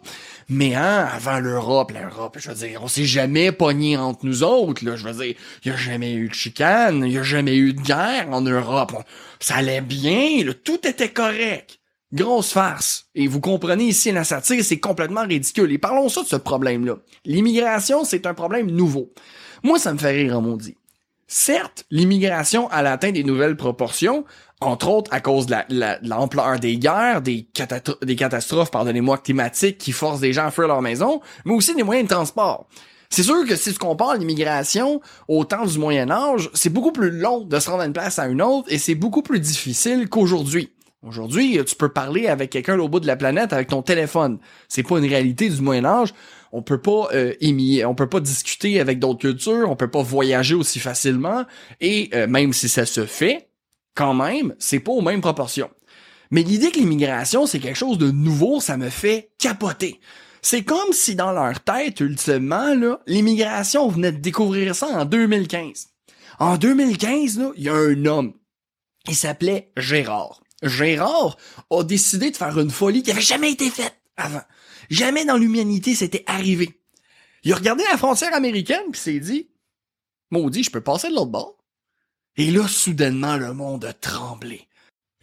mais 0.49 0.75
hein, 0.75 1.07
avant 1.13 1.39
l'Europe, 1.39 1.91
l'Europe, 1.91 2.37
je 2.39 2.49
veux 2.49 2.67
dire, 2.67 2.81
on 2.83 2.87
s'est 2.87 3.05
jamais 3.05 3.51
pogné 3.51 3.97
entre 3.97 4.25
nous 4.25 4.43
autres, 4.43 4.85
là, 4.85 4.95
je 4.95 5.03
veux 5.07 5.25
dire, 5.25 5.35
il 5.63 5.71
y 5.71 5.73
a 5.73 5.77
jamais 5.77 6.13
eu 6.13 6.29
de 6.29 6.33
chicane, 6.33 7.03
il 7.05 7.13
y 7.13 7.17
a 7.17 7.23
jamais 7.23 7.55
eu 7.55 7.73
de 7.73 7.81
guerre 7.81 8.27
en 8.31 8.41
Europe, 8.41 8.93
ça 9.39 9.55
allait 9.55 9.81
bien, 9.81 10.43
tout 10.63 10.85
était 10.87 11.09
correct. 11.09 11.79
Grosse 12.13 12.53
farce. 12.53 13.07
Et 13.15 13.27
vous 13.27 13.41
comprenez 13.41 13.85
ici 13.85 14.11
la 14.11 14.23
satire, 14.23 14.63
c'est 14.63 14.79
complètement 14.79 15.23
ridicule. 15.23 15.71
Et 15.71 15.77
parlons 15.77 16.07
ça 16.07 16.23
de 16.23 16.27
ce 16.27 16.37
problème-là. 16.37 16.95
L'immigration, 17.25 18.05
c'est 18.05 18.25
un 18.25 18.33
problème 18.33 18.71
nouveau. 18.71 19.11
Moi, 19.63 19.77
ça 19.77 19.93
me 19.93 19.97
fait 19.97 20.11
rire, 20.11 20.41
mon 20.41 20.55
dit. 20.55 20.77
Certes, 21.27 21.83
l'immigration 21.91 22.69
a 22.69 22.77
atteint 22.89 23.11
des 23.11 23.25
nouvelles 23.25 23.57
proportions, 23.57 24.23
entre 24.61 24.87
autres 24.87 25.13
à 25.13 25.19
cause 25.19 25.45
de 25.45 25.55
l'ampleur 26.07 26.57
des 26.57 26.77
guerres, 26.77 27.21
des, 27.21 27.49
des 28.01 28.15
catastrophes, 28.15 28.71
pardonnez-moi, 28.71 29.17
climatiques 29.17 29.77
qui 29.77 29.91
forcent 29.91 30.21
des 30.21 30.31
gens 30.31 30.45
à 30.45 30.51
fuir 30.51 30.69
leur 30.69 30.81
maison, 30.81 31.19
mais 31.43 31.53
aussi 31.53 31.75
des 31.75 31.83
moyens 31.83 32.07
de 32.07 32.13
transport. 32.13 32.69
C'est 33.09 33.23
sûr 33.23 33.45
que 33.45 33.57
si 33.57 33.73
tu 33.73 33.79
compares 33.79 34.15
l'immigration 34.15 35.01
au 35.27 35.43
temps 35.43 35.65
du 35.65 35.77
Moyen 35.77 36.09
Âge, 36.11 36.49
c'est 36.53 36.69
beaucoup 36.69 36.93
plus 36.93 37.11
long 37.11 37.41
de 37.41 37.59
se 37.59 37.69
rendre 37.69 37.83
d'une 37.83 37.93
place 37.93 38.19
à 38.19 38.27
une 38.27 38.41
autre 38.41 38.67
et 38.71 38.77
c'est 38.77 38.95
beaucoup 38.95 39.21
plus 39.21 39.39
difficile 39.39 40.07
qu'aujourd'hui. 40.09 40.71
Aujourd'hui, 41.07 41.57
tu 41.65 41.75
peux 41.75 41.87
parler 41.87 42.27
avec 42.27 42.49
quelqu'un 42.49 42.77
au 42.79 42.89
bout 42.89 42.99
de 42.99 43.07
la 43.07 43.15
planète 43.15 43.53
avec 43.53 43.69
ton 43.69 43.81
téléphone. 43.81 44.39
C'est 44.67 44.83
pas 44.83 44.97
une 44.97 45.05
réalité 45.05 45.49
du 45.49 45.61
Moyen 45.61 45.85
Âge. 45.85 46.13
On 46.51 46.61
peut 46.61 46.81
pas 46.81 47.07
euh, 47.13 47.33
on 47.85 47.95
peut 47.95 48.09
pas 48.09 48.19
discuter 48.19 48.81
avec 48.81 48.99
d'autres 48.99 49.19
cultures, 49.19 49.69
on 49.69 49.77
peut 49.77 49.89
pas 49.89 50.01
voyager 50.01 50.55
aussi 50.55 50.79
facilement 50.79 51.45
et 51.79 52.09
euh, 52.13 52.27
même 52.27 52.51
si 52.51 52.67
ça 52.67 52.85
se 52.85 53.05
fait, 53.05 53.47
quand 53.95 54.13
même, 54.13 54.53
c'est 54.59 54.81
pas 54.81 54.91
aux 54.91 55.01
mêmes 55.01 55.21
proportions. 55.21 55.69
Mais 56.29 56.43
l'idée 56.43 56.71
que 56.71 56.79
l'immigration 56.79 57.45
c'est 57.45 57.59
quelque 57.59 57.77
chose 57.77 57.97
de 57.97 58.11
nouveau, 58.11 58.59
ça 58.59 58.75
me 58.75 58.89
fait 58.89 59.29
capoter. 59.39 60.01
C'est 60.41 60.63
comme 60.63 60.91
si 60.91 61.15
dans 61.15 61.31
leur 61.31 61.61
tête 61.61 62.01
ultimement 62.01 62.73
l'immigration 63.07 63.87
venait 63.87 64.11
de 64.11 64.17
découvrir 64.17 64.75
ça 64.75 64.87
en 64.87 65.05
2015. 65.05 65.87
En 66.39 66.57
2015 66.57 67.39
là, 67.39 67.51
il 67.55 67.63
y 67.63 67.69
a 67.69 67.75
un 67.75 68.05
homme. 68.05 68.33
Il 69.07 69.15
s'appelait 69.15 69.71
Gérard. 69.77 70.41
Gérard 70.63 71.37
a 71.69 71.83
décidé 71.83 72.31
de 72.31 72.37
faire 72.37 72.59
une 72.59 72.71
folie 72.71 73.03
qui 73.03 73.11
avait 73.11 73.21
jamais 73.21 73.51
été 73.51 73.69
faite 73.69 73.99
avant. 74.15 74.41
Jamais 74.89 75.25
dans 75.25 75.37
l'humanité 75.37 75.95
c'était 75.95 76.23
arrivé. 76.27 76.81
Il 77.43 77.53
a 77.53 77.55
regardé 77.55 77.83
la 77.91 77.97
frontière 77.97 78.33
américaine 78.33 78.91
puis 78.91 78.99
s'est 78.99 79.19
dit 79.19 79.49
Maudit, 80.31 80.63
je 80.63 80.71
peux 80.71 80.81
passer 80.81 81.09
de 81.09 81.13
l'autre 81.13 81.31
bord. 81.31 81.57
Et 82.35 82.51
là, 82.51 82.67
soudainement, 82.67 83.37
le 83.37 83.53
monde 83.53 83.85
a 83.85 83.93
tremblé. 83.93 84.67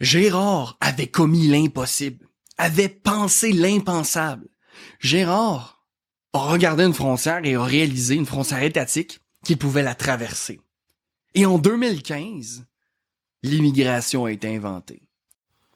Gérard 0.01 0.77
avait 0.81 1.07
commis 1.07 1.47
l'impossible, 1.47 2.27
avait 2.57 2.89
pensé 2.89 3.53
l'impensable. 3.53 4.49
Gérard 4.99 5.85
a 6.33 6.39
regardé 6.39 6.83
une 6.83 6.93
frontière 6.93 7.45
et 7.45 7.55
a 7.55 7.63
réalisé 7.63 8.15
une 8.15 8.25
frontière 8.25 8.63
étatique 8.63 9.21
qu'il 9.45 9.57
pouvait 9.57 9.83
la 9.83 9.95
traverser. 9.95 10.59
Et 11.33 11.45
en 11.45 11.57
2015, 11.57 12.65
l'immigration 13.43 14.25
a 14.25 14.31
été 14.31 14.53
inventée. 14.53 15.01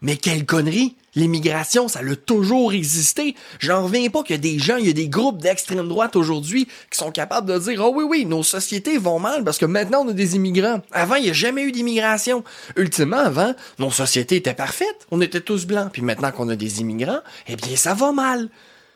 Mais 0.01 0.15
quelle 0.15 0.45
connerie! 0.45 0.95
L'immigration, 1.15 1.87
ça 1.87 1.99
a 1.99 2.15
toujours 2.15 2.71
existé. 2.71 3.35
J'en 3.59 3.83
reviens 3.83 4.09
pas 4.09 4.23
qu'il 4.23 4.35
y 4.35 4.39
a 4.39 4.41
des 4.41 4.59
gens, 4.59 4.77
il 4.77 4.85
y 4.85 4.89
a 4.89 4.93
des 4.93 5.09
groupes 5.09 5.41
d'extrême 5.41 5.87
droite 5.87 6.15
aujourd'hui 6.15 6.67
qui 6.89 6.97
sont 6.97 7.11
capables 7.11 7.51
de 7.51 7.57
dire, 7.57 7.83
oh 7.83 7.91
oui, 7.93 8.05
oui, 8.07 8.25
nos 8.25 8.43
sociétés 8.43 8.97
vont 8.97 9.19
mal 9.19 9.43
parce 9.43 9.57
que 9.57 9.65
maintenant 9.65 10.05
on 10.05 10.09
a 10.09 10.13
des 10.13 10.35
immigrants. 10.35 10.81
Avant, 10.91 11.15
il 11.15 11.23
n'y 11.23 11.29
a 11.31 11.33
jamais 11.33 11.63
eu 11.63 11.71
d'immigration. 11.71 12.43
Ultimement, 12.77 13.17
avant, 13.17 13.53
nos 13.79 13.91
sociétés 13.91 14.37
étaient 14.37 14.53
parfaites. 14.53 15.07
On 15.11 15.19
était 15.19 15.41
tous 15.41 15.65
blancs. 15.65 15.89
Puis 15.91 16.03
maintenant 16.03 16.31
qu'on 16.31 16.47
a 16.49 16.55
des 16.55 16.79
immigrants, 16.79 17.21
eh 17.47 17.55
bien, 17.55 17.75
ça 17.75 17.93
va 17.93 18.11
mal. 18.11 18.49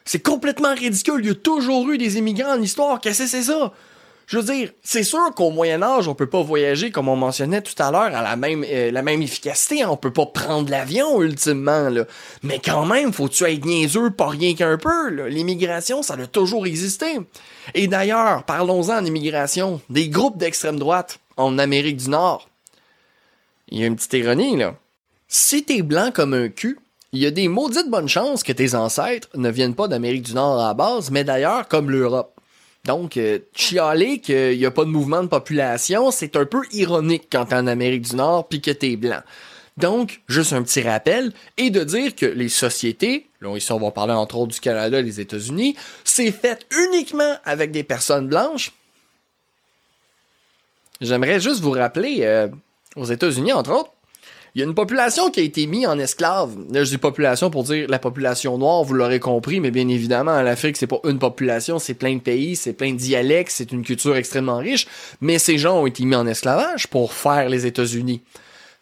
C'est 0.05 0.21
complètement 0.21 0.73
ridicule. 0.73 1.19
Il 1.21 1.27
y 1.27 1.31
a 1.31 1.35
toujours 1.35 1.89
eu 1.89 1.97
des 1.97 2.17
immigrants 2.17 2.53
en 2.53 2.61
histoire. 2.61 3.01
Qu'est-ce 3.01 3.23
que 3.23 3.29
c'est 3.29 3.43
ça? 3.43 3.73
Je 4.25 4.37
veux 4.37 4.43
dire, 4.43 4.71
c'est 4.83 5.03
sûr 5.03 5.33
qu'au 5.35 5.51
Moyen 5.51 5.81
Âge, 5.81 6.07
on 6.07 6.15
peut 6.15 6.29
pas 6.29 6.41
voyager 6.41 6.91
comme 6.91 7.09
on 7.09 7.15
mentionnait 7.15 7.61
tout 7.61 7.75
à 7.81 7.91
l'heure 7.91 8.15
à 8.15 8.21
la 8.21 8.35
même 8.35 8.63
euh, 8.67 9.21
efficacité, 9.21 9.85
on 9.85 9.97
peut 9.97 10.13
pas 10.13 10.25
prendre 10.25 10.69
l'avion 10.69 11.21
ultimement 11.21 11.89
là. 11.89 12.05
Mais 12.41 12.59
quand 12.63 12.85
même, 12.85 13.11
faut-tu 13.11 13.43
être 13.43 13.65
niaiseux 13.65 14.11
pas 14.11 14.29
rien 14.29 14.55
qu'un 14.55 14.77
peu 14.77 15.09
L'immigration, 15.27 16.01
ça 16.03 16.13
a 16.13 16.27
toujours 16.27 16.65
existé. 16.65 17.19
Et 17.73 17.87
d'ailleurs, 17.87 18.43
parlons-en 18.43 18.97
en 18.97 19.05
immigration, 19.05 19.81
des 19.89 20.09
groupes 20.09 20.37
d'extrême 20.37 20.79
droite 20.79 21.19
en 21.37 21.57
Amérique 21.57 21.97
du 21.97 22.09
Nord. 22.09 22.49
Il 23.69 23.79
y 23.79 23.83
a 23.83 23.87
une 23.87 23.95
petite 23.95 24.13
ironie 24.13 24.57
là. 24.57 24.75
Si 25.27 25.63
t'es 25.63 25.81
blanc 25.81 26.11
comme 26.13 26.33
un 26.33 26.49
cul, 26.49 26.77
il 27.11 27.19
y 27.19 27.25
a 27.25 27.31
des 27.31 27.47
maudites 27.47 27.89
bonnes 27.89 28.09
chances 28.09 28.43
que 28.43 28.51
tes 28.51 28.75
ancêtres 28.75 29.29
ne 29.35 29.49
viennent 29.49 29.75
pas 29.75 29.87
d'Amérique 29.87 30.23
du 30.23 30.33
Nord 30.33 30.59
à 30.59 30.67
la 30.67 30.73
base, 30.73 31.11
mais 31.11 31.23
d'ailleurs 31.23 31.67
comme 31.67 31.89
l'Europe. 31.89 32.39
Donc, 32.85 33.15
euh, 33.15 33.39
chialer 33.55 34.19
qu'il 34.19 34.57
n'y 34.57 34.65
a 34.65 34.71
pas 34.71 34.83
de 34.83 34.89
mouvement 34.89 35.23
de 35.23 35.27
population, 35.27 36.11
c'est 36.11 36.35
un 36.35 36.45
peu 36.45 36.63
ironique 36.73 37.27
quand 37.31 37.45
t'es 37.45 37.55
en 37.55 37.67
Amérique 37.67 38.09
du 38.09 38.15
Nord 38.17 38.47
puis 38.49 38.59
que 38.59 38.71
t'es 38.71 38.97
blanc. 38.97 39.21
Donc, 39.77 40.21
juste 40.27 40.53
un 40.53 40.61
petit 40.61 40.81
rappel, 40.81 41.33
et 41.57 41.69
de 41.69 41.83
dire 41.83 42.15
que 42.15 42.25
les 42.25 42.49
sociétés, 42.49 43.27
là 43.41 43.55
ici 43.55 43.71
on 43.71 43.79
va 43.79 43.89
parler 43.89 44.13
entre 44.13 44.37
autres 44.37 44.53
du 44.53 44.59
Canada 44.59 44.99
et 44.99 45.03
des 45.03 45.19
États-Unis, 45.19 45.75
c'est 46.03 46.31
fait 46.31 46.67
uniquement 46.77 47.37
avec 47.45 47.71
des 47.71 47.83
personnes 47.83 48.27
blanches. 48.27 48.73
J'aimerais 51.01 51.39
juste 51.39 51.61
vous 51.61 51.71
rappeler, 51.71 52.19
euh, 52.21 52.49
aux 52.95 53.05
États-Unis 53.05 53.53
entre 53.53 53.71
autres, 53.71 53.91
il 54.55 54.59
y 54.59 54.61
a 54.63 54.67
une 54.67 54.75
population 54.75 55.31
qui 55.31 55.39
a 55.39 55.43
été 55.43 55.65
mise 55.65 55.87
en 55.87 55.97
esclave. 55.97 56.55
Là, 56.71 56.83
je 56.83 56.89
dis 56.91 56.97
population 56.99 57.49
pour 57.49 57.63
dire 57.63 57.87
la 57.89 57.97
population 57.97 58.57
noire, 58.59 58.83
vous 58.83 58.93
l'aurez 58.93 59.19
compris, 59.19 59.59
mais 59.59 59.71
bien 59.71 59.87
évidemment, 59.87 60.41
l'Afrique, 60.43 60.77
c'est 60.77 60.85
pas 60.85 60.99
une 61.05 61.17
population, 61.17 61.79
c'est 61.79 61.95
plein 61.95 62.15
de 62.15 62.21
pays, 62.21 62.55
c'est 62.55 62.73
plein 62.73 62.91
de 62.91 62.97
dialectes, 62.97 63.51
c'est 63.51 63.71
une 63.71 63.83
culture 63.83 64.15
extrêmement 64.15 64.57
riche, 64.57 64.87
mais 65.21 65.39
ces 65.39 65.57
gens 65.57 65.81
ont 65.81 65.87
été 65.87 66.05
mis 66.05 66.15
en 66.15 66.27
esclavage 66.27 66.87
pour 66.87 67.13
faire 67.13 67.49
les 67.49 67.65
États-Unis. 67.65 68.21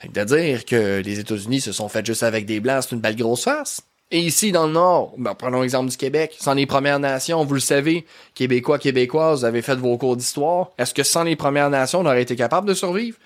C'est-à-dire 0.02 0.66
que 0.66 1.02
les 1.02 1.20
États-Unis 1.20 1.62
se 1.62 1.72
sont 1.72 1.88
faits 1.88 2.06
juste 2.06 2.24
avec 2.24 2.46
des 2.46 2.60
blancs, 2.60 2.84
c'est 2.84 2.96
une 2.96 3.02
belle 3.02 3.16
grosse 3.16 3.44
farce. 3.44 3.82
Et 4.14 4.20
ici, 4.20 4.52
dans 4.52 4.68
le 4.68 4.74
Nord, 4.74 5.14
ben, 5.18 5.36
prenons 5.36 5.62
l'exemple 5.62 5.90
du 5.90 5.96
Québec, 5.96 6.36
sans 6.38 6.54
les 6.54 6.66
Premières 6.66 7.00
Nations, 7.00 7.46
vous 7.46 7.54
le 7.54 7.62
savez, 7.62 8.06
Québécois, 8.36 8.78
Québécoises, 8.78 9.40
vous 9.40 9.46
avez 9.46 9.62
fait 9.62 9.76
vos 9.76 9.98
cours 9.98 10.18
d'histoire. 10.18 10.72
Est-ce 10.78 10.94
que 10.94 11.04
sans 11.04 11.24
les 11.24 11.38
Premières 11.38 11.70
Nations, 11.70 12.02
on 12.02 12.06
aurait 12.06 12.24
été 12.24 12.36
capable 12.36 12.68
de 12.68 12.74
survivre? 12.74 13.18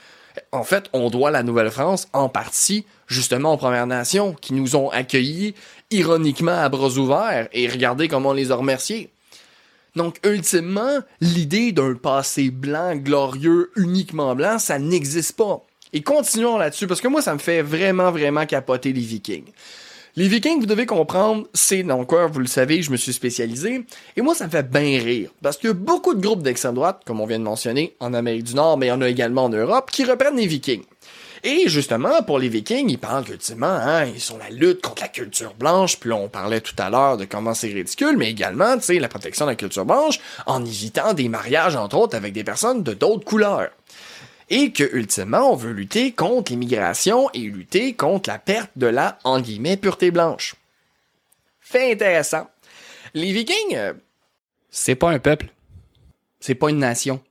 En 0.51 0.63
fait, 0.63 0.89
on 0.93 1.09
doit 1.09 1.31
la 1.31 1.43
Nouvelle-France 1.43 2.07
en 2.13 2.29
partie 2.29 2.85
justement 3.07 3.53
aux 3.53 3.57
Premières 3.57 3.87
Nations 3.87 4.33
qui 4.33 4.53
nous 4.53 4.75
ont 4.75 4.89
accueillis 4.89 5.55
ironiquement 5.91 6.57
à 6.57 6.69
bras 6.69 6.97
ouverts 6.97 7.47
et 7.53 7.67
regardez 7.67 8.07
comment 8.07 8.29
on 8.29 8.33
les 8.33 8.51
a 8.51 8.55
remerciés. 8.55 9.09
Donc, 9.95 10.19
ultimement, 10.25 10.99
l'idée 11.21 11.71
d'un 11.71 11.95
passé 11.95 12.49
blanc, 12.49 12.95
glorieux, 12.95 13.71
uniquement 13.75 14.35
blanc, 14.35 14.59
ça 14.59 14.77
n'existe 14.77 15.37
pas. 15.37 15.61
Et 15.93 16.01
continuons 16.01 16.57
là-dessus, 16.57 16.87
parce 16.87 16.99
que 16.99 17.07
moi, 17.07 17.21
ça 17.21 17.33
me 17.33 17.39
fait 17.39 17.61
vraiment, 17.61 18.11
vraiment 18.11 18.45
capoter 18.45 18.91
les 18.91 19.01
Vikings. 19.01 19.45
Les 20.17 20.29
Vikings, 20.29 20.61
vous 20.61 20.65
devez 20.65 20.85
comprendre, 20.85 21.45
c'est 21.53 21.83
dans 21.83 22.05
quoi, 22.05 22.27
vous 22.27 22.39
le 22.39 22.47
savez, 22.47 22.81
je 22.81 22.89
me 22.89 22.95
suis 22.95 23.11
spécialisé. 23.11 23.85
Et 24.15 24.21
moi, 24.21 24.33
ça 24.33 24.45
me 24.45 24.49
fait 24.49 24.63
bien 24.63 25.03
rire. 25.03 25.29
Parce 25.41 25.57
qu'il 25.57 25.67
y 25.67 25.71
a 25.71 25.73
beaucoup 25.73 26.13
de 26.13 26.21
groupes 26.21 26.41
d'extrême 26.41 26.75
droite, 26.75 27.01
comme 27.05 27.19
on 27.19 27.25
vient 27.25 27.37
de 27.37 27.43
mentionner, 27.43 27.97
en 27.99 28.13
Amérique 28.13 28.45
du 28.45 28.55
Nord, 28.55 28.77
mais 28.77 28.85
il 28.85 28.89
y 28.89 28.93
en 28.93 29.01
a 29.01 29.09
également 29.09 29.43
en 29.43 29.49
Europe, 29.49 29.91
qui 29.91 30.05
reprennent 30.05 30.37
les 30.37 30.47
Vikings. 30.47 30.85
Et 31.43 31.67
justement, 31.67 32.23
pour 32.23 32.39
les 32.39 32.47
Vikings, 32.47 32.89
ils 32.89 32.97
parlent 32.97 33.29
ultimement, 33.29 33.67
hein, 33.67 34.05
ils 34.05 34.21
sont 34.21 34.37
la 34.37 34.49
lutte 34.49 34.81
contre 34.81 35.01
la 35.01 35.09
culture 35.09 35.53
blanche, 35.53 35.99
puis 35.99 36.13
on 36.13 36.29
parlait 36.29 36.61
tout 36.61 36.75
à 36.77 36.89
l'heure 36.89 37.17
de 37.17 37.25
comment 37.25 37.53
c'est 37.53 37.67
ridicule, 37.67 38.15
mais 38.15 38.31
également, 38.31 38.77
tu 38.77 38.83
sais, 38.83 38.99
la 38.99 39.09
protection 39.09 39.43
de 39.43 39.51
la 39.51 39.55
culture 39.57 39.83
blanche, 39.83 40.21
en 40.45 40.63
évitant 40.63 41.13
des 41.13 41.27
mariages, 41.27 41.75
entre 41.75 41.97
autres, 41.97 42.15
avec 42.15 42.31
des 42.31 42.45
personnes 42.45 42.83
de 42.83 42.93
d'autres 42.93 43.25
couleurs 43.25 43.67
et 44.49 44.71
que 44.71 44.83
ultimement 44.95 45.51
on 45.51 45.55
veut 45.55 45.71
lutter 45.71 46.11
contre 46.11 46.51
l'immigration 46.51 47.29
et 47.33 47.39
lutter 47.39 47.93
contre 47.93 48.29
la 48.29 48.39
perte 48.39 48.71
de 48.75 48.87
la 48.87 49.19
en 49.23 49.39
guillemets 49.39 49.77
pureté 49.77 50.11
blanche. 50.11 50.55
Fait 51.59 51.91
intéressant. 51.91 52.49
Les 53.13 53.31
Vikings, 53.31 53.75
euh, 53.75 53.93
c'est 54.69 54.95
pas 54.95 55.09
un 55.09 55.19
peuple, 55.19 55.47
c'est 56.39 56.55
pas 56.55 56.69
une 56.69 56.79
nation, 56.79 57.21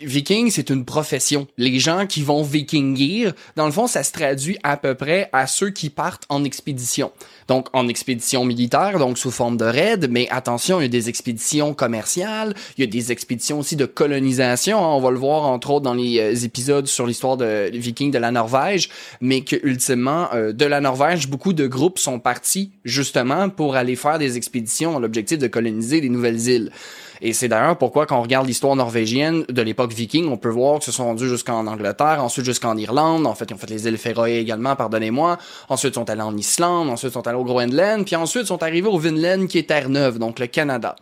Viking, 0.00 0.50
c'est 0.50 0.70
une 0.70 0.86
profession. 0.86 1.46
Les 1.58 1.78
gens 1.78 2.06
qui 2.06 2.22
vont 2.22 2.42
vikingir, 2.42 3.34
dans 3.54 3.66
le 3.66 3.72
fond, 3.72 3.86
ça 3.86 4.02
se 4.02 4.12
traduit 4.12 4.56
à 4.62 4.78
peu 4.78 4.94
près 4.94 5.28
à 5.34 5.46
ceux 5.46 5.68
qui 5.68 5.90
partent 5.90 6.24
en 6.30 6.42
expédition. 6.42 7.12
Donc, 7.48 7.68
en 7.74 7.86
expédition 7.86 8.46
militaire, 8.46 8.98
donc 8.98 9.18
sous 9.18 9.30
forme 9.30 9.58
de 9.58 9.66
raid, 9.66 10.08
mais 10.10 10.26
attention, 10.30 10.80
il 10.80 10.84
y 10.84 10.86
a 10.86 10.88
des 10.88 11.10
expéditions 11.10 11.74
commerciales, 11.74 12.54
il 12.78 12.84
y 12.84 12.84
a 12.84 12.90
des 12.90 13.12
expéditions 13.12 13.58
aussi 13.58 13.76
de 13.76 13.84
colonisation. 13.84 14.78
Hein. 14.78 14.94
on 14.96 15.00
va 15.00 15.10
le 15.10 15.18
voir, 15.18 15.42
entre 15.42 15.70
autres, 15.72 15.84
dans 15.84 15.92
les 15.92 16.18
euh, 16.18 16.34
épisodes 16.34 16.86
sur 16.86 17.06
l'histoire 17.06 17.36
de 17.36 17.68
Viking 17.74 18.10
de 18.10 18.18
la 18.18 18.30
Norvège, 18.30 18.88
mais 19.20 19.42
que, 19.42 19.56
ultimement, 19.64 20.28
euh, 20.32 20.54
de 20.54 20.64
la 20.64 20.80
Norvège, 20.80 21.28
beaucoup 21.28 21.52
de 21.52 21.66
groupes 21.66 21.98
sont 21.98 22.20
partis, 22.20 22.70
justement, 22.86 23.50
pour 23.50 23.76
aller 23.76 23.96
faire 23.96 24.18
des 24.18 24.38
expéditions 24.38 24.92
dans 24.92 25.00
l'objectif 25.00 25.38
de 25.38 25.46
coloniser 25.46 26.00
des 26.00 26.08
nouvelles 26.08 26.48
îles. 26.48 26.70
Et 27.26 27.32
c'est 27.32 27.48
d'ailleurs 27.48 27.78
pourquoi 27.78 28.04
quand 28.04 28.18
on 28.18 28.22
regarde 28.22 28.46
l'histoire 28.46 28.76
norvégienne 28.76 29.46
de 29.48 29.62
l'époque 29.62 29.94
viking, 29.94 30.28
on 30.28 30.36
peut 30.36 30.50
voir 30.50 30.80
que 30.80 30.84
ce 30.84 30.92
sont 30.92 31.06
rendus 31.06 31.26
jusqu'en 31.26 31.66
Angleterre, 31.66 32.22
ensuite 32.22 32.44
jusqu'en 32.44 32.76
Irlande, 32.76 33.26
en 33.26 33.34
fait 33.34 33.46
ils 33.48 33.54
ont 33.54 33.56
fait 33.56 33.70
les 33.70 33.88
îles 33.88 33.96
Féroé 33.96 34.36
également, 34.36 34.76
pardonnez-moi, 34.76 35.38
ensuite 35.70 35.94
sont 35.94 36.10
allés 36.10 36.20
en 36.20 36.36
Islande, 36.36 36.90
ensuite 36.90 37.14
sont 37.14 37.26
allés 37.26 37.38
au 37.38 37.44
Groenland, 37.44 38.04
puis 38.04 38.14
ensuite 38.14 38.44
sont 38.44 38.62
arrivés 38.62 38.88
au 38.88 38.98
Vinland 38.98 39.46
qui 39.46 39.56
est 39.56 39.62
Terre-Neuve, 39.62 40.18
donc 40.18 40.38
le 40.38 40.48
Canada. 40.48 40.96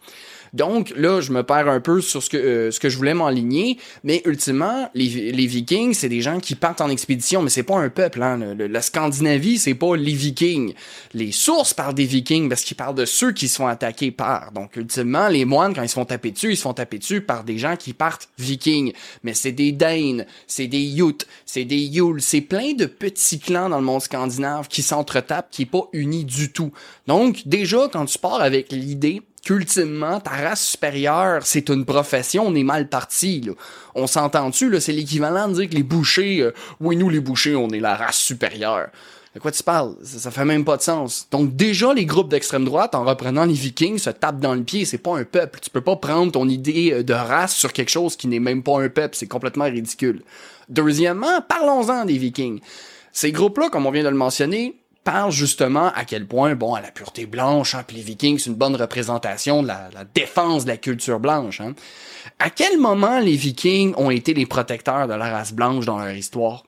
Donc 0.53 0.93
là, 0.97 1.23
je 1.23 1.33
me 1.33 1.43
perds 1.43 1.69
un 1.69 1.81
peu 1.81 2.03
sur 2.03 2.23
ce 2.23 2.29
que 2.29 2.37
euh, 2.37 2.71
ce 2.71 2.79
que 2.79 2.91
je 2.91 2.99
voulais 2.99 3.15
m'enligner, 3.15 3.79
mais 4.05 4.21
ultimement, 4.27 4.91
les, 4.95 5.07
Vikings, 5.47 5.95
c'est 5.95 6.11
des 6.11 6.21
gens 6.21 6.41
qui 6.41 6.55
partent 6.55 6.83
en 6.83 6.91
expédition, 6.91 7.41
mais 7.41 7.49
c'est 7.49 7.63
pas 7.63 7.79
un 7.79 7.89
peuple. 7.89 8.23
Hein. 8.23 8.55
la 8.59 8.83
Scandinavie, 8.83 9.59
c'est 9.59 9.75
pas 9.75 9.97
les 9.97 10.13
Vikings. 10.13 10.75
Les 11.15 11.33
sources 11.33 11.73
parlent 11.73 11.95
des 11.95 12.05
Vikings 12.05 12.51
parce 12.51 12.65
qu'ils 12.65 12.77
parlent 12.77 12.95
de 12.95 13.07
ceux 13.07 13.33
qui 13.33 13.49
se 13.49 13.57
font 13.57 13.67
attaquer 13.67 14.11
par. 14.11 14.53
Donc 14.53 14.77
ultimement, 14.77 15.29
les 15.29 15.47
moines, 15.47 15.75
quand 15.75 15.83
ils 15.83 15.89
se 15.89 15.95
font 15.95 16.05
taper 16.05 16.33
dessus, 16.33 16.53
ils 16.53 16.57
se 16.57 16.63
font 16.63 16.75
taper 16.75 16.99
dessus 16.99 17.23
par 17.23 17.45
des 17.45 17.57
gens 17.57 17.77
qui 17.77 17.95
partent 17.95 18.29
Vikings. 18.39 18.93
Mais 19.23 19.33
c'est 19.33 19.53
des 19.53 19.73
Danes, 19.73 20.27
c'est 20.47 20.67
des 20.67 21.01
Utes, 21.01 21.27
c'est 21.47 21.65
des 21.65 21.81
Yules, 21.81 22.21
c'est 22.21 22.43
plein 22.43 22.75
de 22.75 22.85
petits 22.85 23.39
clans 23.39 23.71
dans 23.71 23.79
le 23.79 23.85
monde 23.85 24.03
scandinave 24.03 24.69
qui 24.69 24.83
s'entretapent, 24.83 25.49
qui 25.51 25.63
est 25.63 25.67
pas 25.67 25.89
uni 25.95 26.27
du 26.27 26.53
tout. 26.53 26.73
Donc 27.07 27.43
déjà, 27.47 27.89
quand 27.91 28.05
tu 28.05 28.19
pars 28.19 28.43
avec 28.43 28.71
l'idée 28.71 29.23
qu'ultimement, 29.45 30.21
ta 30.21 30.31
race 30.31 30.65
supérieure, 30.65 31.41
c'est 31.45 31.69
une 31.69 31.85
profession, 31.85 32.47
on 32.47 32.55
est 32.55 32.63
mal 32.63 32.89
parti. 32.89 33.49
On 33.95 34.07
s'entend-tu, 34.07 34.71
là, 34.71 34.81
c'est 34.81 34.93
l'équivalent 34.93 35.49
de 35.49 35.55
dire 35.55 35.71
que 35.71 35.75
les 35.75 35.83
bouchers, 35.83 36.41
euh, 36.41 36.55
oui, 36.81 36.97
nous 36.97 37.11
les 37.11 37.21
bouchers, 37.21 37.57
on 37.57 37.69
est 37.71 37.81
la 37.81 37.97
race 37.97 38.19
supérieure. 38.19 38.89
De 39.35 39.41
quoi 39.41 39.51
tu 39.51 39.63
parles? 39.63 39.95
Ça, 40.03 40.31
fait 40.31 40.45
même 40.45 40.65
pas 40.65 40.77
de 40.77 40.83
sens. 40.83 41.27
Donc 41.31 41.57
déjà, 41.57 41.95
les 41.95 42.05
groupes 42.05 42.29
d'extrême 42.29 42.67
droite, 42.67 42.95
en 42.95 43.05
reprenant 43.05 43.47
les 43.47 43.55
vikings, 43.55 43.99
se 43.99 44.11
tapent 44.11 44.41
dans 44.41 44.55
le 44.55 44.63
pied. 44.63 44.85
C'est 44.85 44.99
pas 44.99 45.17
un 45.17 45.25
peuple. 45.25 45.59
Tu 45.61 45.71
peux 45.71 45.81
pas 45.81 45.97
prendre 45.97 46.33
ton 46.33 46.49
idée 46.49 46.93
euh, 46.93 47.03
de 47.03 47.15
race 47.15 47.55
sur 47.55 47.73
quelque 47.73 47.91
chose 47.91 48.17
qui 48.17 48.29
n'est 48.29 48.41
même 48.41 48.63
pas 48.63 48.79
un 48.79 48.91
peuple. 48.91 49.17
C'est 49.17 49.29
complètement 49.29 49.65
ridicule. 49.65 50.23
Deuxièmement, 50.69 51.41
parlons-en 51.41 52.05
des 52.05 52.19
vikings. 52.19 52.61
Ces 53.13 53.33
groupes-là, 53.33 53.71
comme 53.71 53.87
on 53.87 53.91
vient 53.91 54.05
de 54.05 54.09
le 54.09 54.17
mentionner, 54.17 54.82
parle 55.05 55.33
justement 55.33 55.93
à 55.95 56.05
quel 56.05 56.27
point, 56.27 56.55
bon, 56.55 56.75
à 56.75 56.81
la 56.81 56.91
pureté 56.91 57.27
blanche, 57.27 57.75
hein, 57.75 57.85
puis 57.87 57.97
les 57.97 58.03
Vikings, 58.03 58.39
c'est 58.39 58.51
une 58.51 58.57
bonne 58.57 58.77
représentation 58.77 59.63
de 59.63 59.69
la, 59.69 59.91
défense 60.15 60.65
de 60.65 60.71
la 60.71 60.77
culture 60.77 61.21
blanche. 61.21 61.61
Hein. 61.61 61.75
À 62.39 62.51
quel 62.51 62.79
moment 62.79 63.19
les 63.19 63.37
Vikings 63.37 63.95
ont 63.97 64.11
été 64.11 64.35
les 64.35 64.47
protecteurs 64.47 65.09
de 65.09 65.15
la 65.15 65.31
race 65.31 65.53
blanche 65.53 65.85
dans 65.85 65.99
leur 65.99 66.15
histoire? 66.15 66.65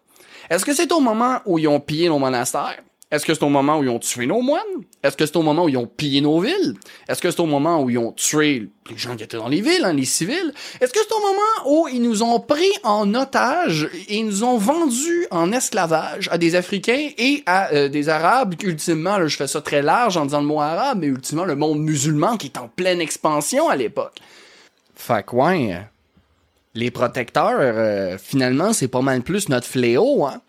Est-ce 0.51 0.65
que 0.65 0.75
c'est 0.75 0.93
au 0.93 1.01
moment 1.01 1.41
où 1.47 1.59
ils 1.59 1.69
ont 1.69 1.81
pillé 1.81 2.09
nos 2.09 2.19
monastères? 2.19 2.83
Est-ce 3.15 3.25
que 3.25 3.33
c'est 3.33 3.45
au 3.45 3.49
moment 3.49 3.79
où 3.79 3.85
ils 3.85 3.89
ont 3.89 4.01
tué 4.01 4.27
nos 4.27 4.43
moines? 4.43 4.61
Est-ce 5.05 5.17
que 5.17 5.25
c'est 5.25 5.37
au 5.37 5.43
moment 5.43 5.67
où 5.67 5.69
ils 5.69 5.77
ont 5.77 5.87
pillé 5.87 6.21
nos 6.21 6.41
villes? 6.41 6.75
Est-ce 7.09 7.23
que 7.23 7.31
c'est 7.31 7.39
au 7.39 7.47
moment 7.47 7.81
où 7.81 7.89
ils 7.89 7.97
ont 7.97 8.11
tué 8.11 8.69
les 8.91 8.99
gens 8.99 9.15
qui 9.15 9.23
étaient 9.23 9.37
dans 9.37 9.47
les 9.47 9.61
villes, 9.61 9.85
hein, 9.85 9.93
les 9.93 10.05
civils? 10.05 10.53
Est-ce 10.81 10.93
que 10.93 10.99
c'est 10.99 11.15
au 11.15 11.21
moment 11.21 11.79
où 11.79 11.87
ils 11.87 12.03
nous 12.03 12.25
ont 12.25 12.41
pris 12.41 12.73
en 12.83 13.15
otage 13.15 13.89
et 14.09 14.17
ils 14.17 14.27
nous 14.27 14.43
ont 14.43 14.59
vendus 14.59 15.29
en 15.31 15.53
esclavage 15.53 16.29
à 16.33 16.39
des 16.39 16.57
Africains 16.57 17.11
et 17.17 17.45
à 17.47 17.73
euh, 17.73 17.89
des 17.89 18.09
Arabes, 18.09 18.57
ultimement, 18.65 19.17
là, 19.17 19.29
je 19.29 19.37
fais 19.37 19.47
ça 19.47 19.61
très 19.61 19.83
large 19.83 20.17
en 20.17 20.25
disant 20.25 20.41
le 20.41 20.49
mot 20.49 20.61
arabe, 20.61 20.99
mais 21.01 21.07
ultimement 21.07 21.45
le 21.45 21.55
monde 21.55 21.79
musulman 21.79 22.37
qui 22.37 22.49
est 22.49 22.59
en 22.59 22.67
pleine 22.67 23.01
expansion 23.01 23.69
à 23.69 23.77
l'époque. 23.77 24.17
Fait 24.97 25.25
hein, 25.33 25.85
les 26.75 26.91
protecteurs, 26.91 27.59
euh, 27.61 28.19
finalement, 28.19 28.73
c'est 28.73 28.89
pas 28.89 29.03
mal 29.03 29.23
plus 29.23 29.49
notre 29.49 29.69
fléau, 29.69 30.25
hein? 30.25 30.41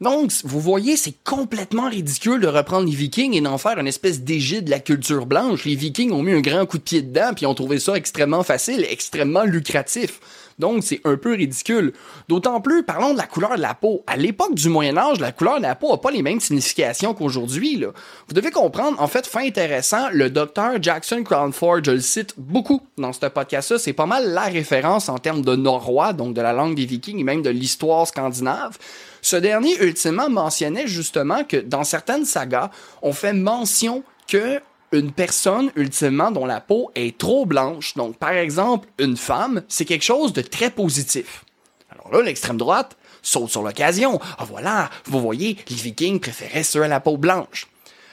Donc, 0.00 0.30
vous 0.44 0.60
voyez, 0.60 0.96
c'est 0.96 1.14
complètement 1.24 1.88
ridicule 1.88 2.40
de 2.40 2.46
reprendre 2.46 2.86
les 2.86 2.94
Vikings 2.94 3.32
et 3.34 3.40
d'en 3.40 3.56
faire 3.56 3.78
une 3.78 3.86
espèce 3.86 4.20
d'égide 4.20 4.66
de 4.66 4.70
la 4.70 4.80
culture 4.80 5.24
blanche. 5.24 5.64
Les 5.64 5.74
Vikings 5.74 6.12
ont 6.12 6.22
mis 6.22 6.32
un 6.32 6.42
grand 6.42 6.66
coup 6.66 6.76
de 6.76 6.82
pied 6.82 7.00
dedans, 7.00 7.32
puis 7.34 7.46
ont 7.46 7.54
trouvé 7.54 7.78
ça 7.78 7.94
extrêmement 7.94 8.42
facile, 8.42 8.84
extrêmement 8.90 9.44
lucratif. 9.44 10.20
Donc, 10.58 10.82
c'est 10.84 11.00
un 11.04 11.16
peu 11.16 11.34
ridicule. 11.34 11.92
D'autant 12.28 12.60
plus, 12.60 12.82
parlons 12.82 13.12
de 13.12 13.18
la 13.18 13.26
couleur 13.26 13.56
de 13.56 13.60
la 13.60 13.74
peau. 13.74 14.02
À 14.06 14.16
l'époque 14.16 14.54
du 14.54 14.68
Moyen 14.68 14.96
Âge, 14.96 15.20
la 15.20 15.32
couleur 15.32 15.58
de 15.58 15.62
la 15.62 15.74
peau 15.74 15.90
n'a 15.90 15.98
pas 15.98 16.10
les 16.10 16.22
mêmes 16.22 16.40
significations 16.40 17.14
qu'aujourd'hui. 17.14 17.84
Vous 18.28 18.34
devez 18.34 18.50
comprendre, 18.50 19.00
en 19.00 19.06
fait, 19.06 19.26
fait 19.26 19.46
intéressant, 19.46 20.08
le 20.12 20.30
docteur 20.30 20.82
Jackson 20.82 21.22
Crownford, 21.22 21.84
je 21.84 21.90
le 21.90 22.00
cite 22.00 22.34
beaucoup 22.38 22.80
dans 22.96 23.12
ce 23.12 23.26
podcast-là, 23.26 23.78
c'est 23.78 23.92
pas 23.92 24.06
mal 24.06 24.32
la 24.32 24.44
référence 24.44 25.08
en 25.08 25.18
termes 25.18 25.42
de 25.42 25.56
norrois, 25.56 26.12
donc 26.12 26.34
de 26.34 26.40
la 26.40 26.52
langue 26.52 26.74
des 26.74 26.86
Vikings 26.86 27.18
et 27.18 27.24
même 27.24 27.42
de 27.42 27.50
l'histoire 27.50 28.06
scandinave. 28.06 28.78
Ce 29.22 29.36
dernier, 29.36 29.76
ultimement, 29.82 30.30
mentionnait 30.30 30.86
justement 30.86 31.44
que 31.44 31.56
dans 31.56 31.84
certaines 31.84 32.24
sagas, 32.24 32.70
on 33.02 33.12
fait 33.12 33.32
mention 33.32 34.02
que 34.28 34.60
une 34.98 35.12
personne, 35.12 35.70
ultimement, 35.76 36.30
dont 36.30 36.46
la 36.46 36.60
peau 36.60 36.90
est 36.94 37.16
trop 37.18 37.46
blanche, 37.46 37.94
donc 37.94 38.16
par 38.16 38.32
exemple 38.32 38.88
une 38.98 39.16
femme, 39.16 39.62
c'est 39.68 39.84
quelque 39.84 40.04
chose 40.04 40.32
de 40.32 40.42
très 40.42 40.70
positif. 40.70 41.44
Alors 41.90 42.12
là, 42.12 42.22
l'extrême 42.22 42.56
droite 42.56 42.96
saute 43.22 43.50
sur 43.50 43.62
l'occasion. 43.62 44.20
Ah 44.38 44.44
voilà, 44.44 44.90
vous 45.06 45.20
voyez, 45.20 45.56
les 45.68 45.76
vikings 45.76 46.20
préféraient 46.20 46.62
ceux 46.62 46.82
à 46.82 46.88
la 46.88 47.00
peau 47.00 47.16
blanche. 47.16 47.66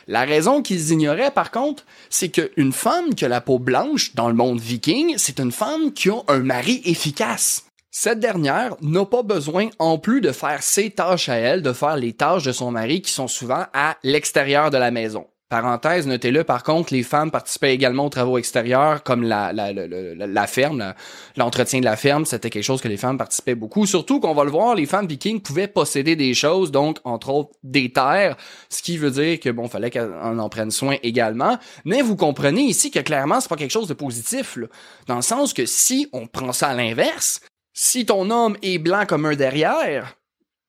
La 0.07 0.25
raison 0.25 0.61
qu'ils 0.61 0.91
ignoraient, 0.91 1.31
par 1.31 1.51
contre, 1.51 1.85
c'est 2.09 2.29
qu'une 2.29 2.73
femme 2.73 3.15
qui 3.15 3.23
a 3.23 3.29
la 3.29 3.39
peau 3.39 3.57
blanche 3.57 4.13
dans 4.15 4.27
le 4.27 4.33
monde 4.33 4.59
viking, 4.59 5.15
c'est 5.17 5.39
une 5.39 5.51
femme 5.51 5.93
qui 5.93 6.09
a 6.09 6.21
un 6.27 6.39
mari 6.39 6.81
efficace. 6.83 7.65
Cette 7.89 8.19
dernière 8.19 8.75
n'a 8.81 9.05
pas 9.05 9.23
besoin, 9.23 9.69
en 9.79 9.99
plus 9.99 10.19
de 10.19 10.31
faire 10.31 10.63
ses 10.63 10.89
tâches 10.89 11.29
à 11.29 11.35
elle, 11.35 11.61
de 11.61 11.73
faire 11.73 11.95
les 11.95 12.13
tâches 12.13 12.43
de 12.43 12.51
son 12.51 12.71
mari 12.71 13.01
qui 13.01 13.11
sont 13.11 13.27
souvent 13.27 13.65
à 13.73 13.97
l'extérieur 14.03 14.71
de 14.71 14.77
la 14.77 14.91
maison. 14.91 15.27
Parenthèse, 15.53 16.07
notez-le, 16.07 16.43
par 16.43 16.63
contre, 16.63 16.91
les 16.95 17.03
femmes 17.03 17.29
participaient 17.29 17.75
également 17.75 18.07
aux 18.07 18.09
travaux 18.09 18.39
extérieurs, 18.39 19.03
comme 19.03 19.21
la, 19.21 19.53
la, 19.53 19.71
la, 19.71 19.85
la 20.25 20.47
ferme, 20.47 20.95
l'entretien 21.37 21.79
de 21.79 21.85
la 21.85 21.95
ferme, 21.95 22.25
c'était 22.25 22.49
quelque 22.49 22.63
chose 22.63 22.81
que 22.81 22.87
les 22.87 22.97
femmes 22.97 23.19
participaient 23.19 23.53
beaucoup. 23.53 23.85
Surtout 23.85 24.19
qu'on 24.19 24.33
va 24.33 24.45
le 24.45 24.49
voir, 24.49 24.73
les 24.73 24.87
femmes 24.87 25.05
vikings 25.05 25.41
pouvaient 25.41 25.67
posséder 25.67 26.15
des 26.15 26.33
choses, 26.33 26.71
donc 26.71 26.97
entre 27.03 27.29
autres 27.29 27.51
des 27.61 27.93
terres, 27.93 28.35
ce 28.67 28.81
qui 28.81 28.97
veut 28.97 29.11
dire 29.11 29.39
que 29.39 29.51
bon, 29.51 29.67
fallait 29.67 29.91
qu'elles 29.91 30.11
en 30.11 30.49
prennent 30.49 30.71
soin 30.71 30.95
également. 31.03 31.59
Mais 31.85 32.01
vous 32.01 32.15
comprenez 32.15 32.63
ici 32.63 32.89
que 32.89 33.01
clairement, 33.01 33.39
c'est 33.39 33.47
pas 33.47 33.55
quelque 33.55 33.69
chose 33.69 33.87
de 33.87 33.93
positif, 33.93 34.55
là, 34.55 34.65
dans 35.05 35.17
le 35.17 35.21
sens 35.21 35.53
que 35.53 35.67
si 35.67 36.09
on 36.13 36.25
prend 36.25 36.51
ça 36.51 36.69
à 36.69 36.73
l'inverse, 36.73 37.41
si 37.73 38.07
ton 38.07 38.31
homme 38.31 38.57
est 38.63 38.79
blanc 38.79 39.03
comme 39.07 39.27
un 39.27 39.35
derrière, 39.35 40.15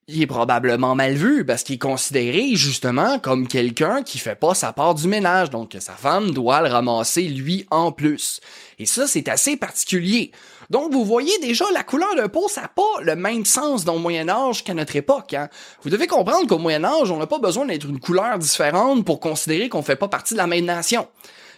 il 0.06 0.20
est 0.20 0.26
probablement 0.26 0.94
mal 0.94 1.14
vu 1.14 1.46
parce 1.46 1.62
qu'il 1.62 1.76
est 1.76 1.78
considéré 1.78 2.50
justement 2.54 3.18
comme 3.18 3.48
quelqu'un 3.48 4.02
qui 4.02 4.18
fait 4.18 4.34
pas 4.34 4.54
sa 4.54 4.72
part 4.72 4.94
du 4.94 5.08
ménage, 5.08 5.50
donc 5.50 5.76
sa 5.80 5.94
femme 5.94 6.32
doit 6.32 6.60
le 6.60 6.68
ramasser 6.68 7.22
lui 7.22 7.66
en 7.70 7.90
plus. 7.90 8.40
Et 8.78 8.86
ça, 8.86 9.06
c'est 9.06 9.28
assez 9.28 9.56
particulier. 9.56 10.30
Donc 10.68 10.92
vous 10.92 11.04
voyez 11.04 11.38
déjà 11.38 11.64
la 11.72 11.82
couleur 11.82 12.14
de 12.16 12.26
peau, 12.26 12.48
ça 12.48 12.62
n'a 12.62 12.68
pas 12.68 12.82
le 13.02 13.16
même 13.16 13.44
sens 13.44 13.84
dans 13.84 13.94
le 13.94 14.00
Moyen 14.00 14.28
Âge 14.28 14.62
qu'à 14.64 14.74
notre 14.74 14.96
époque. 14.96 15.32
Hein. 15.34 15.48
Vous 15.82 15.90
devez 15.90 16.06
comprendre 16.06 16.46
qu'au 16.46 16.58
Moyen 16.58 16.84
Âge, 16.84 17.10
on 17.10 17.18
n'a 17.18 17.26
pas 17.26 17.38
besoin 17.38 17.66
d'être 17.66 17.88
une 17.88 18.00
couleur 18.00 18.38
différente 18.38 19.04
pour 19.04 19.20
considérer 19.20 19.68
qu'on 19.68 19.82
fait 19.82 19.96
pas 19.96 20.08
partie 20.08 20.34
de 20.34 20.38
la 20.38 20.46
même 20.46 20.64
nation. 20.64 21.06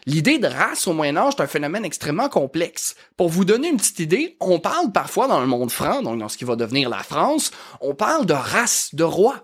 L'idée 0.09 0.39
de 0.39 0.47
race 0.47 0.87
au 0.87 0.93
Moyen 0.93 1.17
Âge 1.17 1.35
est 1.37 1.43
un 1.43 1.49
phénomène 1.49 1.85
extrêmement 1.85 2.29
complexe. 2.29 2.95
Pour 3.17 3.29
vous 3.29 3.45
donner 3.45 3.69
une 3.69 3.77
petite 3.77 3.99
idée, 3.99 4.37
on 4.39 4.61
parle 4.61 4.93
parfois 4.93 5.27
dans 5.27 5.41
le 5.41 5.49
monde 5.49 5.73
franc, 5.73 6.01
donc 6.01 6.21
dans 6.21 6.29
ce 6.29 6.39
qui 6.39 6.45
va 6.45 6.55
devenir 6.55 6.89
la 6.89 7.03
France, 7.03 7.51
on 7.81 7.97
parle 7.97 8.25
de 8.25 8.33
race 8.33 8.95
de 8.95 9.03
rois. 9.03 9.43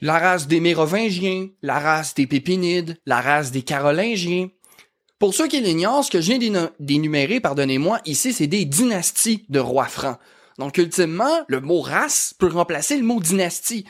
La 0.00 0.20
race 0.20 0.46
des 0.46 0.60
Mérovingiens, 0.60 1.48
la 1.62 1.80
race 1.80 2.14
des 2.14 2.28
Pépinides, 2.28 2.96
la 3.06 3.20
race 3.20 3.50
des 3.50 3.62
Carolingiens. 3.62 4.50
Pour 5.18 5.34
ceux 5.34 5.48
qui 5.48 5.60
l'ignorent, 5.60 6.04
ce 6.04 6.12
que 6.12 6.20
je 6.20 6.32
viens 6.32 6.70
d'énumérer, 6.78 7.40
pardonnez-moi, 7.40 7.98
ici, 8.04 8.32
c'est 8.32 8.46
des 8.46 8.64
dynasties 8.64 9.46
de 9.48 9.58
rois 9.58 9.86
francs. 9.86 10.18
Donc, 10.58 10.78
ultimement, 10.78 11.44
le 11.48 11.60
mot 11.60 11.80
race 11.80 12.34
peut 12.38 12.46
remplacer 12.46 12.96
le 12.96 13.02
mot 13.02 13.18
dynastie. 13.18 13.84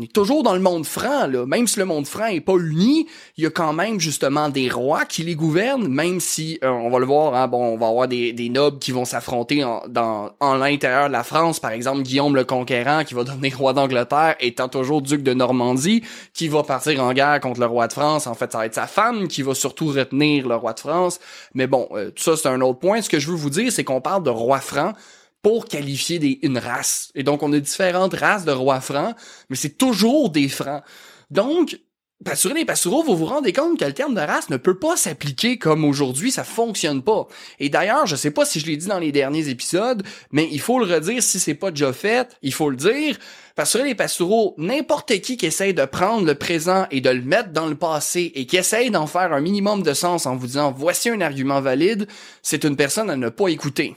On 0.00 0.04
est 0.04 0.12
toujours 0.12 0.44
dans 0.44 0.54
le 0.54 0.60
monde 0.60 0.86
franc, 0.86 1.26
là. 1.26 1.44
Même 1.44 1.66
si 1.66 1.76
le 1.80 1.84
monde 1.84 2.06
franc 2.06 2.26
est 2.26 2.40
pas 2.40 2.54
uni, 2.54 3.08
il 3.36 3.42
y 3.42 3.46
a 3.48 3.50
quand 3.50 3.72
même 3.72 3.98
justement 3.98 4.48
des 4.48 4.68
rois 4.68 5.04
qui 5.04 5.24
les 5.24 5.34
gouvernent, 5.34 5.88
même 5.88 6.20
si, 6.20 6.56
euh, 6.62 6.68
on 6.68 6.88
va 6.88 7.00
le 7.00 7.04
voir, 7.04 7.34
hein, 7.34 7.48
bon, 7.48 7.74
on 7.74 7.76
va 7.76 7.88
avoir 7.88 8.06
des, 8.06 8.48
nobles 8.48 8.78
qui 8.78 8.92
vont 8.92 9.04
s'affronter 9.04 9.64
en 9.64 10.54
l'intérieur 10.54 11.08
de 11.08 11.12
la 11.12 11.24
France. 11.24 11.58
Par 11.58 11.72
exemple, 11.72 12.02
Guillaume 12.02 12.36
le 12.36 12.44
Conquérant, 12.44 13.02
qui 13.02 13.14
va 13.14 13.24
devenir 13.24 13.58
roi 13.58 13.72
d'Angleterre, 13.72 14.36
étant 14.38 14.68
toujours 14.68 15.02
duc 15.02 15.24
de 15.24 15.34
Normandie, 15.34 16.04
qui 16.32 16.46
va 16.46 16.62
partir 16.62 17.02
en 17.02 17.12
guerre 17.12 17.40
contre 17.40 17.58
le 17.58 17.66
roi 17.66 17.88
de 17.88 17.92
France. 17.92 18.28
En 18.28 18.34
fait, 18.34 18.52
ça 18.52 18.58
va 18.58 18.66
être 18.66 18.74
sa 18.76 18.86
femme 18.86 19.26
qui 19.26 19.42
va 19.42 19.56
surtout 19.56 19.88
retenir 19.88 20.46
le 20.46 20.54
roi 20.54 20.74
de 20.74 20.80
France. 20.80 21.18
Mais 21.54 21.66
bon, 21.66 21.88
euh, 21.90 22.10
tout 22.10 22.22
ça, 22.22 22.36
c'est 22.36 22.48
un 22.48 22.60
autre 22.60 22.78
point. 22.78 23.02
Ce 23.02 23.08
que 23.08 23.18
je 23.18 23.28
veux 23.28 23.36
vous 23.36 23.50
dire, 23.50 23.72
c'est 23.72 23.82
qu'on 23.82 24.00
parle 24.00 24.22
de 24.22 24.30
roi 24.30 24.60
franc, 24.60 24.92
pour 25.42 25.66
qualifier 25.66 26.18
des, 26.18 26.38
une 26.42 26.58
race. 26.58 27.10
Et 27.14 27.22
donc, 27.22 27.42
on 27.42 27.52
a 27.52 27.58
différentes 27.60 28.14
races 28.14 28.44
de 28.44 28.52
rois 28.52 28.80
francs, 28.80 29.14
mais 29.50 29.56
c'est 29.56 29.78
toujours 29.78 30.30
des 30.30 30.48
francs. 30.48 30.82
Donc, 31.30 31.78
Passerelle 32.24 32.58
et 32.58 32.64
Passereau, 32.64 33.04
vous 33.04 33.16
vous 33.16 33.26
rendez 33.26 33.52
compte 33.52 33.78
que 33.78 33.84
le 33.84 33.92
terme 33.92 34.14
de 34.14 34.20
race 34.20 34.50
ne 34.50 34.56
peut 34.56 34.76
pas 34.76 34.96
s'appliquer 34.96 35.56
comme 35.56 35.84
aujourd'hui, 35.84 36.32
ça 36.32 36.42
fonctionne 36.42 37.00
pas. 37.00 37.28
Et 37.60 37.68
d'ailleurs, 37.68 38.06
je 38.06 38.16
sais 38.16 38.32
pas 38.32 38.44
si 38.44 38.58
je 38.58 38.66
l'ai 38.66 38.76
dit 38.76 38.88
dans 38.88 38.98
les 38.98 39.12
derniers 39.12 39.48
épisodes, 39.48 40.02
mais 40.32 40.48
il 40.50 40.60
faut 40.60 40.80
le 40.80 40.92
redire 40.92 41.22
si 41.22 41.38
c'est 41.38 41.54
pas 41.54 41.70
déjà 41.70 41.92
fait, 41.92 42.36
il 42.42 42.52
faut 42.52 42.70
le 42.70 42.76
dire. 42.76 43.16
Passerelle 43.54 43.86
et 43.86 43.94
Passereau, 43.94 44.56
n'importe 44.58 45.20
qui 45.20 45.36
qui 45.36 45.46
essaye 45.46 45.74
de 45.74 45.84
prendre 45.84 46.26
le 46.26 46.34
présent 46.34 46.88
et 46.90 47.00
de 47.00 47.10
le 47.10 47.22
mettre 47.22 47.52
dans 47.52 47.68
le 47.68 47.76
passé 47.76 48.32
et 48.34 48.46
qui 48.46 48.56
essaye 48.56 48.90
d'en 48.90 49.06
faire 49.06 49.32
un 49.32 49.40
minimum 49.40 49.84
de 49.84 49.94
sens 49.94 50.26
en 50.26 50.34
vous 50.34 50.48
disant 50.48 50.72
voici 50.76 51.10
un 51.10 51.20
argument 51.20 51.60
valide, 51.60 52.08
c'est 52.42 52.64
une 52.64 52.74
personne 52.74 53.10
à 53.10 53.16
ne 53.16 53.28
pas 53.28 53.46
écouter. 53.46 53.94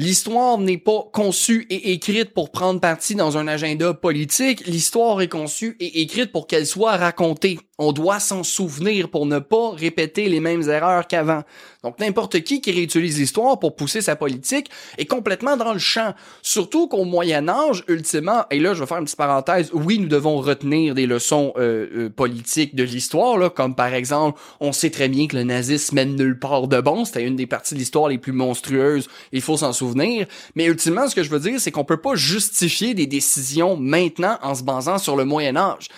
L'histoire 0.00 0.58
n'est 0.58 0.78
pas 0.78 1.10
conçue 1.12 1.66
et 1.70 1.90
écrite 1.90 2.32
pour 2.32 2.52
prendre 2.52 2.80
parti 2.80 3.16
dans 3.16 3.36
un 3.36 3.48
agenda 3.48 3.94
politique, 3.94 4.64
l'histoire 4.64 5.20
est 5.20 5.28
conçue 5.28 5.76
et 5.80 6.02
écrite 6.02 6.30
pour 6.30 6.46
qu'elle 6.46 6.68
soit 6.68 6.96
racontée. 6.96 7.58
On 7.78 7.90
doit 7.90 8.20
s'en 8.20 8.44
souvenir 8.44 9.10
pour 9.10 9.26
ne 9.26 9.40
pas 9.40 9.72
répéter 9.72 10.28
les 10.28 10.38
mêmes 10.38 10.62
erreurs 10.68 11.08
qu'avant. 11.08 11.42
Donc 11.84 12.00
n'importe 12.00 12.40
qui 12.40 12.60
qui 12.60 12.72
réutilise 12.72 13.18
l'histoire 13.18 13.60
pour 13.60 13.76
pousser 13.76 14.00
sa 14.02 14.16
politique 14.16 14.68
est 14.96 15.06
complètement 15.06 15.56
dans 15.56 15.72
le 15.72 15.78
champ. 15.78 16.12
Surtout 16.42 16.88
qu'au 16.88 17.04
Moyen 17.04 17.48
Âge, 17.48 17.84
ultimement, 17.86 18.44
et 18.50 18.58
là 18.58 18.74
je 18.74 18.80
vais 18.80 18.86
faire 18.86 18.98
une 18.98 19.04
petite 19.04 19.16
parenthèse, 19.16 19.70
oui 19.72 20.00
nous 20.00 20.08
devons 20.08 20.38
retenir 20.38 20.96
des 20.96 21.06
leçons 21.06 21.52
euh, 21.56 21.86
euh, 21.94 22.10
politiques 22.10 22.74
de 22.74 22.82
l'histoire, 22.82 23.54
comme 23.54 23.76
par 23.76 23.94
exemple, 23.94 24.40
on 24.58 24.72
sait 24.72 24.90
très 24.90 25.08
bien 25.08 25.28
que 25.28 25.36
le 25.36 25.44
nazisme 25.44 25.94
mène 25.94 26.16
nulle 26.16 26.38
part 26.38 26.66
de 26.66 26.80
bon, 26.80 27.04
c'était 27.04 27.24
une 27.24 27.36
des 27.36 27.46
parties 27.46 27.74
de 27.74 27.78
l'histoire 27.78 28.08
les 28.08 28.18
plus 28.18 28.32
monstrueuses, 28.32 29.08
il 29.30 29.40
faut 29.40 29.56
s'en 29.56 29.72
souvenir. 29.72 30.26
Mais 30.56 30.64
ultimement, 30.64 31.08
ce 31.08 31.14
que 31.14 31.22
je 31.22 31.30
veux 31.30 31.40
dire, 31.40 31.60
c'est 31.60 31.70
qu'on 31.70 31.84
peut 31.84 32.00
pas 32.00 32.16
justifier 32.16 32.94
des 32.94 33.06
décisions 33.06 33.76
maintenant 33.76 34.36
en 34.42 34.56
se 34.56 34.64
basant 34.64 34.98
sur 34.98 35.14
le 35.14 35.24
Moyen 35.24 35.56
Âge 35.56 35.88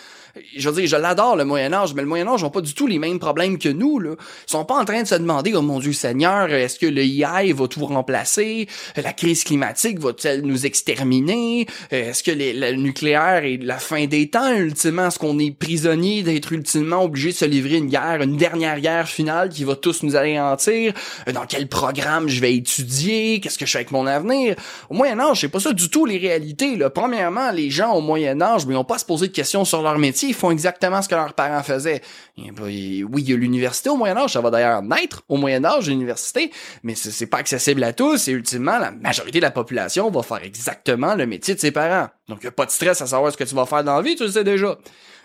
je 0.56 0.68
veux 0.68 0.80
dire, 0.80 0.88
je 0.88 0.96
l'adore 0.96 1.36
le 1.36 1.44
Moyen 1.44 1.72
Âge, 1.72 1.94
mais 1.94 2.02
le 2.02 2.08
Moyen 2.08 2.28
Âge 2.28 2.42
n'a 2.42 2.50
pas 2.50 2.60
du 2.60 2.74
tout 2.74 2.86
les 2.86 2.98
mêmes 2.98 3.18
problèmes 3.18 3.58
que 3.58 3.68
nous. 3.68 3.98
Là. 3.98 4.10
Ils 4.12 4.50
sont 4.50 4.64
pas 4.64 4.78
en 4.78 4.84
train 4.84 5.02
de 5.02 5.06
se 5.06 5.14
demander, 5.14 5.52
oh 5.54 5.62
mon 5.62 5.78
Dieu 5.78 5.92
Seigneur, 5.92 6.50
est-ce 6.50 6.78
que 6.78 6.86
le 6.86 7.02
AI 7.02 7.52
va 7.52 7.68
tout 7.68 7.84
remplacer? 7.84 8.66
La 8.96 9.12
crise 9.12 9.44
climatique 9.44 9.98
va-t-elle 9.98 10.42
nous 10.42 10.66
exterminer? 10.66 11.66
Est-ce 11.90 12.22
que 12.22 12.30
le 12.32 12.72
nucléaire 12.76 13.44
est 13.44 13.58
la 13.62 13.78
fin 13.78 14.06
des 14.06 14.28
temps 14.28 14.54
ultimement? 14.54 15.08
Est-ce 15.08 15.18
qu'on 15.18 15.38
est 15.38 15.50
prisonnier 15.50 16.22
d'être 16.22 16.52
ultimement 16.52 17.04
obligé 17.04 17.30
de 17.30 17.36
se 17.36 17.44
livrer 17.44 17.76
une 17.76 17.88
guerre, 17.88 18.22
une 18.22 18.36
dernière 18.36 18.80
guerre 18.80 19.08
finale 19.08 19.48
qui 19.50 19.64
va 19.64 19.76
tous 19.76 20.02
nous 20.02 20.16
anéantir? 20.16 20.92
Dans 21.32 21.46
quel 21.46 21.68
programme 21.68 22.28
je 22.28 22.40
vais 22.40 22.54
étudier? 22.54 23.40
Qu'est-ce 23.40 23.58
que 23.58 23.66
je 23.66 23.72
fais 23.72 23.78
avec 23.78 23.90
mon 23.90 24.06
avenir? 24.06 24.56
Au 24.88 24.94
Moyen 24.94 25.18
Âge, 25.20 25.40
c'est 25.40 25.48
pas 25.48 25.60
ça 25.60 25.72
du 25.72 25.88
tout 25.88 26.06
les 26.06 26.18
réalités. 26.18 26.76
Là. 26.76 26.90
Premièrement, 26.90 27.50
les 27.50 27.70
gens 27.70 27.92
au 27.92 28.00
Moyen 28.00 28.40
Âge, 28.40 28.66
mais 28.66 28.74
ils 28.74 28.76
n'ont 28.76 28.84
pas 28.84 28.96
à 28.96 28.98
se 28.98 29.04
poser 29.04 29.28
de 29.28 29.32
questions 29.32 29.64
sur 29.64 29.82
leur 29.82 29.98
métier 29.98 30.29
font 30.34 30.50
exactement 30.50 31.02
ce 31.02 31.08
que 31.08 31.14
leurs 31.14 31.34
parents 31.34 31.62
faisaient. 31.62 32.02
oui, 32.36 33.04
il 33.16 33.30
y 33.30 33.32
a 33.32 33.36
l'université 33.36 33.90
au 33.90 33.96
Moyen 33.96 34.16
Âge, 34.16 34.32
ça 34.32 34.40
va 34.40 34.50
d'ailleurs 34.50 34.82
naître 34.82 35.22
au 35.28 35.36
Moyen 35.36 35.64
Âge, 35.64 35.88
l'université, 35.88 36.50
mais 36.82 36.94
c'est 36.94 37.26
pas 37.26 37.38
accessible 37.38 37.82
à 37.84 37.92
tous 37.92 38.28
et 38.28 38.32
ultimement, 38.32 38.78
la 38.78 38.90
majorité 38.90 39.38
de 39.38 39.44
la 39.44 39.50
population 39.50 40.10
va 40.10 40.22
faire 40.22 40.42
exactement 40.42 41.14
le 41.14 41.26
métier 41.26 41.54
de 41.54 41.60
ses 41.60 41.70
parents. 41.70 42.08
Donc, 42.28 42.40
il 42.42 42.48
a 42.48 42.52
pas 42.52 42.66
de 42.66 42.70
stress 42.70 43.00
à 43.02 43.06
savoir 43.06 43.32
ce 43.32 43.36
que 43.36 43.44
tu 43.44 43.54
vas 43.54 43.66
faire 43.66 43.84
dans 43.84 43.96
la 43.96 44.02
vie, 44.02 44.16
tu 44.16 44.24
le 44.24 44.30
sais 44.30 44.44
déjà. 44.44 44.76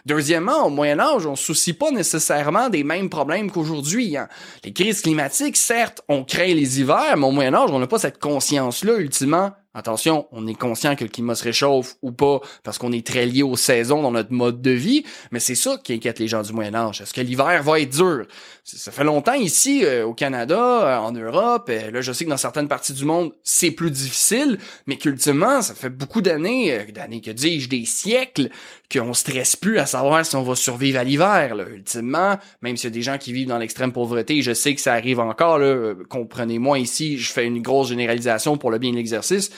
Deuxièmement, 0.05 0.67
au 0.67 0.69
Moyen 0.69 0.99
Âge, 0.99 1.25
on 1.25 1.35
se 1.35 1.45
soucie 1.45 1.73
pas 1.73 1.89
nécessairement 1.89 2.69
des 2.69 2.83
mêmes 2.83 3.09
problèmes 3.09 3.49
qu'aujourd'hui. 3.49 4.15
Hein. 4.15 4.27
Les 4.63 4.71
crises 4.71 5.01
climatiques, 5.01 5.57
certes, 5.57 6.01
on 6.07 6.23
crée 6.23 6.53
les 6.53 6.79
hivers, 6.79 7.17
mais 7.17 7.25
au 7.25 7.31
Moyen 7.31 7.55
Âge, 7.55 7.71
on 7.71 7.79
n'a 7.79 7.87
pas 7.87 7.97
cette 7.97 8.19
conscience-là, 8.19 8.97
ultimement, 8.97 9.51
Attention, 9.77 10.25
on 10.31 10.47
est 10.47 10.57
conscient 10.57 10.95
que 10.95 11.03
le 11.03 11.09
climat 11.09 11.35
se 11.35 11.43
réchauffe 11.43 11.95
ou 12.01 12.13
pas 12.13 12.39
parce 12.63 12.77
qu'on 12.77 12.93
est 12.93 13.05
très 13.05 13.25
lié 13.25 13.43
aux 13.43 13.57
saisons 13.57 14.01
dans 14.01 14.11
notre 14.11 14.31
mode 14.31 14.61
de 14.61 14.71
vie, 14.71 15.03
mais 15.31 15.41
c'est 15.41 15.53
ça 15.53 15.77
qui 15.83 15.91
inquiète 15.91 16.17
les 16.17 16.29
gens 16.29 16.43
du 16.43 16.53
Moyen 16.53 16.73
Âge. 16.73 17.01
Est-ce 17.01 17.13
que 17.13 17.19
l'hiver 17.19 17.61
va 17.61 17.81
être 17.81 17.89
dur? 17.89 18.25
Ça 18.63 18.93
fait 18.93 19.03
longtemps 19.03 19.33
ici 19.33 19.83
euh, 19.83 20.05
au 20.05 20.13
Canada, 20.13 20.57
euh, 20.57 20.97
en 20.99 21.11
Europe, 21.11 21.69
euh, 21.69 21.91
là 21.91 21.99
je 21.99 22.13
sais 22.13 22.23
que 22.23 22.29
dans 22.29 22.37
certaines 22.37 22.69
parties 22.69 22.93
du 22.93 23.03
monde 23.03 23.33
c'est 23.43 23.71
plus 23.71 23.91
difficile, 23.91 24.59
mais 24.87 24.95
qu'ultimement 24.95 25.61
ça 25.61 25.75
fait 25.75 25.89
beaucoup 25.89 26.21
d'années, 26.21 26.85
d'années 26.93 27.19
que 27.19 27.31
dis-je, 27.31 27.67
des 27.67 27.83
siècles, 27.83 28.49
qu'on 28.89 29.13
stresse 29.13 29.57
plus 29.57 29.77
à 29.77 29.85
savoir 29.85 30.25
si 30.25 30.37
on 30.37 30.43
va 30.43 30.55
survivre 30.55 30.99
à 30.99 31.03
l'hiver. 31.03 31.57
Ultimement, 31.69 32.37
même 32.61 32.77
s'il 32.77 32.91
y 32.91 32.93
a 32.93 32.95
des 32.95 33.01
gens 33.01 33.17
qui 33.17 33.33
vivent 33.33 33.47
dans 33.49 33.57
l'extrême 33.57 33.91
pauvreté, 33.91 34.41
je 34.41 34.53
sais 34.53 34.73
que 34.73 34.79
ça 34.79 34.93
arrive 34.93 35.19
encore. 35.19 35.59
Comprenez-moi 36.07 36.79
ici, 36.79 37.17
je 37.17 37.31
fais 37.31 37.45
une 37.45 37.61
grosse 37.61 37.89
généralisation 37.89 38.57
pour 38.57 38.71
le 38.71 38.77
bien 38.77 38.91
de 38.91 38.95
l'exercice 38.95 39.51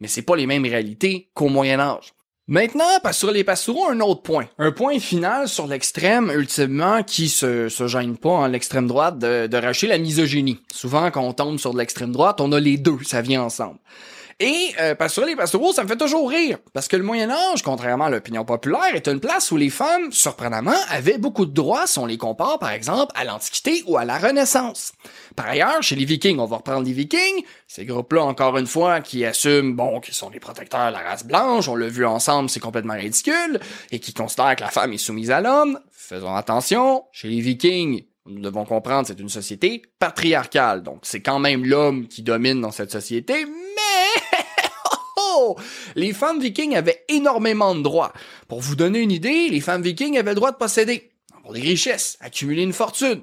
mais 0.00 0.08
c'est 0.08 0.22
pas 0.22 0.36
les 0.36 0.46
mêmes 0.46 0.64
réalités 0.64 1.30
qu'au 1.34 1.48
Moyen 1.48 1.80
Âge. 1.80 2.14
Maintenant, 2.46 2.84
sur 3.12 3.30
les 3.30 3.42
passereaux, 3.42 3.88
un 3.88 4.00
autre 4.00 4.20
point. 4.20 4.46
Un 4.58 4.70
point 4.70 4.98
final 4.98 5.48
sur 5.48 5.66
l'extrême, 5.66 6.30
ultimement, 6.30 7.02
qui 7.02 7.30
se, 7.30 7.70
se 7.70 7.86
gêne 7.86 8.18
pas 8.18 8.28
en 8.28 8.46
l'extrême 8.48 8.86
droite 8.86 9.18
de, 9.18 9.46
de 9.46 9.56
racheter 9.56 9.86
la 9.86 9.96
misogynie. 9.96 10.58
Souvent, 10.70 11.10
quand 11.10 11.22
on 11.22 11.32
tombe 11.32 11.58
sur 11.58 11.74
l'extrême 11.74 12.12
droite, 12.12 12.42
on 12.42 12.52
a 12.52 12.60
les 12.60 12.76
deux, 12.76 12.98
ça 13.02 13.22
vient 13.22 13.42
ensemble. 13.42 13.78
Et 14.40 14.72
euh, 14.80 14.94
Pastoral 14.94 15.30
et 15.30 15.36
Pastoraux, 15.36 15.72
ça 15.72 15.84
me 15.84 15.88
fait 15.88 15.96
toujours 15.96 16.28
rire, 16.28 16.58
parce 16.72 16.88
que 16.88 16.96
le 16.96 17.02
Moyen 17.02 17.30
Âge, 17.30 17.62
contrairement 17.62 18.06
à 18.06 18.10
l'opinion 18.10 18.44
populaire, 18.44 18.94
est 18.94 19.06
une 19.06 19.20
place 19.20 19.50
où 19.52 19.56
les 19.56 19.70
femmes, 19.70 20.10
surprenamment, 20.10 20.74
avaient 20.88 21.18
beaucoup 21.18 21.46
de 21.46 21.52
droits 21.52 21.86
si 21.86 21.98
on 21.98 22.06
les 22.06 22.18
compare, 22.18 22.58
par 22.58 22.70
exemple, 22.70 23.12
à 23.14 23.24
l'Antiquité 23.24 23.82
ou 23.86 23.96
à 23.96 24.04
la 24.04 24.18
Renaissance. 24.18 24.92
Par 25.36 25.46
ailleurs, 25.46 25.82
chez 25.82 25.94
les 25.94 26.04
Vikings, 26.04 26.38
on 26.38 26.46
va 26.46 26.56
reprendre 26.56 26.86
les 26.86 26.92
Vikings, 26.92 27.44
ces 27.68 27.84
groupes-là, 27.84 28.24
encore 28.24 28.58
une 28.58 28.66
fois, 28.66 29.00
qui 29.00 29.24
assument, 29.24 29.74
bon, 29.74 30.00
qu'ils 30.00 30.14
sont 30.14 30.30
les 30.30 30.40
protecteurs 30.40 30.88
de 30.88 30.92
la 30.92 31.00
race 31.00 31.24
blanche, 31.24 31.68
on 31.68 31.76
l'a 31.76 31.88
vu 31.88 32.04
ensemble, 32.04 32.50
c'est 32.50 32.60
complètement 32.60 32.94
ridicule, 32.94 33.60
et 33.90 34.00
qui 34.00 34.12
considèrent 34.12 34.56
que 34.56 34.62
la 34.62 34.70
femme 34.70 34.92
est 34.92 34.98
soumise 34.98 35.30
à 35.30 35.40
l'homme. 35.40 35.78
Faisons 35.92 36.34
attention, 36.34 37.04
chez 37.12 37.28
les 37.28 37.40
Vikings, 37.40 38.04
nous 38.26 38.40
devons 38.40 38.64
comprendre, 38.64 39.06
c'est 39.06 39.20
une 39.20 39.28
société 39.28 39.82
patriarcale, 39.98 40.82
donc 40.82 41.00
c'est 41.02 41.20
quand 41.20 41.38
même 41.38 41.64
l'homme 41.64 42.08
qui 42.08 42.22
domine 42.22 42.60
dans 42.60 42.70
cette 42.70 42.90
société, 42.90 43.44
mais 43.44 43.93
oh! 45.34 45.56
les 45.94 46.12
femmes 46.12 46.40
vikings 46.40 46.76
avaient 46.76 47.04
énormément 47.08 47.74
de 47.74 47.82
droits. 47.82 48.12
Pour 48.48 48.60
vous 48.60 48.76
donner 48.76 49.00
une 49.00 49.12
idée, 49.12 49.48
les 49.48 49.60
femmes 49.60 49.82
vikings 49.82 50.18
avaient 50.18 50.30
le 50.30 50.36
droit 50.36 50.52
de 50.52 50.56
posséder 50.56 51.10
pour 51.42 51.52
des 51.52 51.60
richesses, 51.60 52.16
accumuler 52.20 52.62
une 52.62 52.72
fortune. 52.72 53.22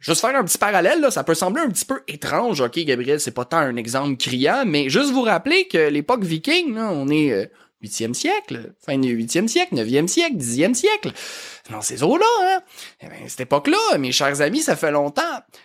Juste 0.00 0.20
faire 0.20 0.34
un 0.34 0.42
petit 0.42 0.58
parallèle, 0.58 1.00
là, 1.00 1.12
ça 1.12 1.22
peut 1.22 1.34
sembler 1.34 1.62
un 1.62 1.68
petit 1.68 1.84
peu 1.84 2.02
étrange, 2.08 2.60
ok, 2.60 2.76
Gabriel, 2.80 3.20
c'est 3.20 3.30
pas 3.30 3.44
tant 3.44 3.58
un 3.58 3.76
exemple 3.76 4.16
criant, 4.16 4.64
mais 4.66 4.88
juste 4.88 5.12
vous 5.12 5.22
rappeler 5.22 5.68
que 5.68 5.78
l'époque 5.78 6.24
viking, 6.24 6.74
là, 6.74 6.90
on 6.90 7.08
est 7.08 7.30
euh, 7.30 7.46
8e 7.84 8.14
siècle, 8.14 8.72
fin 8.84 8.98
du 8.98 9.16
8e 9.16 9.46
siècle, 9.46 9.74
9e 9.74 10.08
siècle, 10.08 10.36
10e 10.36 10.74
siècle. 10.74 11.12
Dans 11.70 11.80
ces 11.80 12.02
eaux-là, 12.02 12.26
hein. 12.42 12.60
Eh 13.00 13.06
ben, 13.08 13.28
cette 13.28 13.42
époque-là, 13.42 13.98
mes 13.98 14.10
chers 14.12 14.40
amis, 14.40 14.60
ça 14.60 14.74
fait 14.74 14.90
longtemps. 14.90 15.22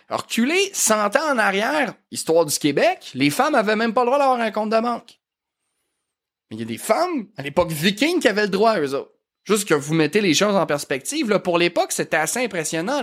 Reculer 0.08 0.70
100 0.72 1.16
ans 1.16 1.32
en 1.32 1.38
arrière, 1.38 1.94
histoire 2.12 2.44
du 2.44 2.56
Québec, 2.58 3.10
les 3.14 3.30
femmes 3.30 3.54
avaient 3.54 3.76
même 3.76 3.92
pas 3.92 4.02
le 4.02 4.06
droit 4.06 4.18
d'avoir 4.18 4.40
un 4.40 4.50
compte 4.50 4.70
de 4.70 4.80
banque. 4.80 5.17
Mais 6.50 6.56
il 6.56 6.60
y 6.60 6.62
a 6.62 6.66
des 6.66 6.78
femmes, 6.78 7.26
à 7.36 7.42
l'époque 7.42 7.70
viking, 7.70 8.20
qui 8.20 8.28
avaient 8.28 8.42
le 8.42 8.48
droit, 8.48 8.78
eux 8.78 8.94
autres. 8.94 9.12
Juste 9.48 9.66
que 9.66 9.72
vous 9.72 9.94
mettez 9.94 10.20
les 10.20 10.34
choses 10.34 10.54
en 10.54 10.66
perspective, 10.66 11.30
là, 11.30 11.38
pour 11.38 11.56
l'époque, 11.56 11.90
c'était 11.90 12.18
assez 12.18 12.44
impressionnant. 12.44 13.02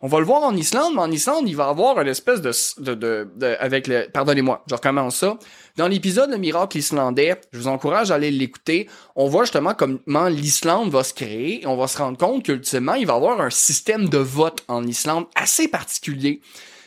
On 0.00 0.08
va 0.08 0.20
le 0.20 0.24
voir 0.24 0.42
en 0.42 0.56
Islande, 0.56 0.94
mais 0.94 1.02
en 1.02 1.10
Islande, 1.10 1.46
il 1.46 1.54
va 1.54 1.68
avoir 1.68 2.00
une 2.00 2.08
espèce 2.08 2.40
de, 2.40 2.50
de, 2.94 3.28
de, 3.36 3.56
avec 3.60 3.88
le, 3.88 4.08
pardonnez-moi, 4.10 4.64
je 4.70 4.74
recommence 4.74 5.16
ça. 5.16 5.38
Dans 5.76 5.88
l'épisode 5.88 6.30
Le 6.30 6.38
miracle 6.38 6.78
islandais, 6.78 7.38
je 7.52 7.58
vous 7.58 7.68
encourage 7.68 8.10
à 8.10 8.14
aller 8.14 8.30
l'écouter. 8.30 8.88
On 9.16 9.28
voit 9.28 9.44
justement 9.44 9.74
comment 9.74 10.28
l'Islande 10.28 10.90
va 10.90 11.04
se 11.04 11.12
créer 11.12 11.62
et 11.62 11.66
on 11.66 11.76
va 11.76 11.88
se 11.88 11.98
rendre 11.98 12.16
compte 12.16 12.42
qu'ultimement, 12.42 12.94
il 12.94 13.06
va 13.06 13.12
y 13.12 13.16
avoir 13.16 13.42
un 13.42 13.50
système 13.50 14.08
de 14.08 14.18
vote 14.18 14.64
en 14.68 14.86
Islande 14.86 15.26
assez 15.34 15.68
particulier. 15.68 16.40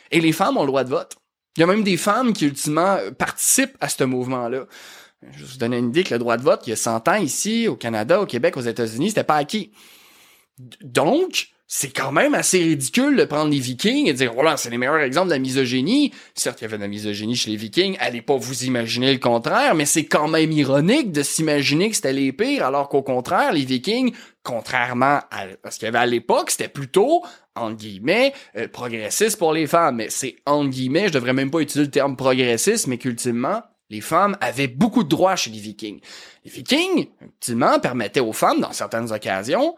Et 0.10 0.20
les 0.20 0.32
femmes 0.32 0.58
ont 0.58 0.62
le 0.62 0.68
droit 0.68 0.84
de 0.84 0.90
vote. 0.90 1.16
Il 1.58 1.62
y 1.62 1.64
a 1.64 1.68
même 1.68 1.84
des 1.84 1.98
femmes 1.98 2.34
qui 2.34 2.48
ultimement 2.48 2.98
participent 3.20 3.78
à 3.82 3.88
ce 3.88 4.04
mouvement-là. 4.04 4.66
Je 5.32 5.46
vous 5.46 5.58
donner 5.58 5.78
une 5.78 5.90
idée 5.90 6.04
que 6.04 6.14
le 6.14 6.20
droit 6.20 6.38
de 6.38 6.44
vote, 6.44 6.62
il 6.66 6.72
y 6.72 6.74
a 6.74 6.78
100 6.78 7.08
ans 7.08 7.16
ici, 7.16 7.68
au 7.68 7.76
Canada, 7.76 8.22
au 8.22 8.26
Québec, 8.26 8.58
aux 8.58 8.62
États-Unis, 8.62 9.10
c'était 9.10 9.24
pas 9.24 9.38
acquis. 9.38 9.72
Donc, 10.82 11.50
c'est 11.68 11.90
quand 11.90 12.12
même 12.12 12.36
assez 12.36 12.60
ridicule 12.60 13.16
de 13.18 13.26
prendre 13.26 13.52
les 13.52 13.60
Vikings 13.60 14.08
et 14.08 14.14
de 14.14 14.18
dire 14.18 14.34
voilà, 14.34 14.56
c'est 14.56 14.70
les 14.70 14.78
meilleurs 14.78 15.00
exemples 15.00 15.28
de 15.28 15.34
la 15.34 15.40
misogynie. 15.40 16.14
Certes, 16.36 16.62
il 16.62 16.66
y 16.66 16.68
avait 16.68 16.78
de 16.78 16.84
la 16.84 16.88
misogynie 16.88 17.36
chez 17.36 17.50
les 17.50 17.58
Vikings, 17.58 17.98
allez 18.00 18.22
pas 18.22 18.38
vous 18.38 18.66
imaginer 18.66 19.12
le 19.12 19.20
contraire, 19.20 19.74
mais 19.74 19.86
c'est 19.86 20.06
quand 20.06 20.28
même 20.28 20.52
ironique 20.52 21.12
de 21.12 21.24
s'imaginer 21.24 21.90
que 21.90 21.96
c'était 21.96 22.14
les 22.14 22.32
pires, 22.32 22.66
alors 22.66 22.88
qu'au 22.88 23.02
contraire, 23.02 23.52
les 23.52 23.66
Vikings, 23.66 24.14
contrairement 24.44 25.22
à 25.32 25.72
ce 25.72 25.80
qu'il 25.80 25.86
y 25.86 25.90
avait 25.90 25.98
à 25.98 26.06
l'époque, 26.06 26.52
c'était 26.52 26.68
plutôt 26.68 27.24
en 27.56 27.72
guillemets, 27.72 28.34
euh, 28.58 28.68
progressiste 28.68 29.38
pour 29.40 29.54
les 29.54 29.66
femmes. 29.66 29.96
Mais 29.98 30.10
c'est 30.10 30.36
en 30.46 30.66
guillemets, 30.66 31.08
je 31.08 31.14
devrais 31.14 31.34
même 31.34 31.50
pas 31.50 31.60
utiliser 31.60 31.86
le 31.86 31.92
terme 31.92 32.16
progressiste, 32.16 32.88
mais 32.88 32.98
qu'ultimement, 32.98 33.64
les 33.90 34.02
femmes 34.02 34.38
avaient 34.42 34.68
beaucoup 34.68 35.04
de 35.04 35.10
droits 35.10 35.36
chez 35.36 35.52
les 35.52 35.60
Vikings. 35.60 36.00
Les 36.44 36.52
Vikings, 36.52 37.08
ultimement, 37.22 37.80
permettaient 37.80 38.20
aux 38.20 38.34
femmes, 38.34 38.62
dans 38.62 38.72
certaines 38.72 39.12
occasions, 39.12 39.76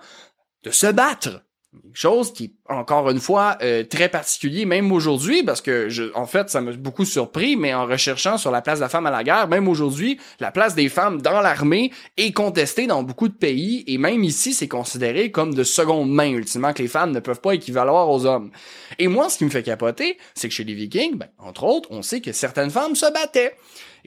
de 0.63 0.71
se 0.71 0.87
battre. 0.87 1.43
chose 1.93 2.33
qui 2.33 2.55
encore 2.69 3.09
une 3.09 3.19
fois 3.19 3.57
euh, 3.61 3.83
très 3.83 4.09
particulier 4.09 4.65
même 4.65 4.91
aujourd'hui 4.91 5.43
parce 5.43 5.61
que 5.61 5.89
en 6.15 6.25
fait 6.25 6.49
ça 6.49 6.61
m'a 6.61 6.71
beaucoup 6.71 7.05
surpris 7.05 7.55
mais 7.55 7.73
en 7.73 7.85
recherchant 7.85 8.37
sur 8.37 8.51
la 8.51 8.61
place 8.61 8.79
de 8.79 8.83
la 8.83 8.89
femme 8.89 9.05
à 9.05 9.11
la 9.11 9.23
guerre 9.23 9.47
même 9.47 9.67
aujourd'hui 9.67 10.17
la 10.39 10.51
place 10.51 10.73
des 10.75 10.89
femmes 10.89 11.21
dans 11.21 11.41
l'armée 11.41 11.91
est 12.15 12.31
contestée 12.31 12.87
dans 12.87 13.03
beaucoup 13.03 13.27
de 13.27 13.33
pays 13.33 13.83
et 13.85 13.97
même 13.97 14.23
ici 14.23 14.53
c'est 14.53 14.67
considéré 14.67 15.29
comme 15.29 15.53
de 15.53 15.63
seconde 15.63 16.11
main 16.11 16.29
ultimement 16.29 16.73
que 16.73 16.81
les 16.81 16.87
femmes 16.87 17.11
ne 17.11 17.19
peuvent 17.19 17.41
pas 17.41 17.53
équivaloir 17.53 18.09
aux 18.09 18.25
hommes 18.25 18.49
et 18.97 19.07
moi 19.07 19.29
ce 19.29 19.37
qui 19.37 19.45
me 19.45 19.49
fait 19.49 19.63
capoter 19.63 20.17
c'est 20.35 20.47
que 20.47 20.55
chez 20.55 20.63
les 20.63 20.73
Vikings 20.73 21.17
ben, 21.17 21.29
entre 21.37 21.63
autres 21.63 21.89
on 21.91 22.01
sait 22.01 22.21
que 22.21 22.31
certaines 22.31 22.71
femmes 22.71 22.95
se 22.95 23.11
battaient 23.11 23.53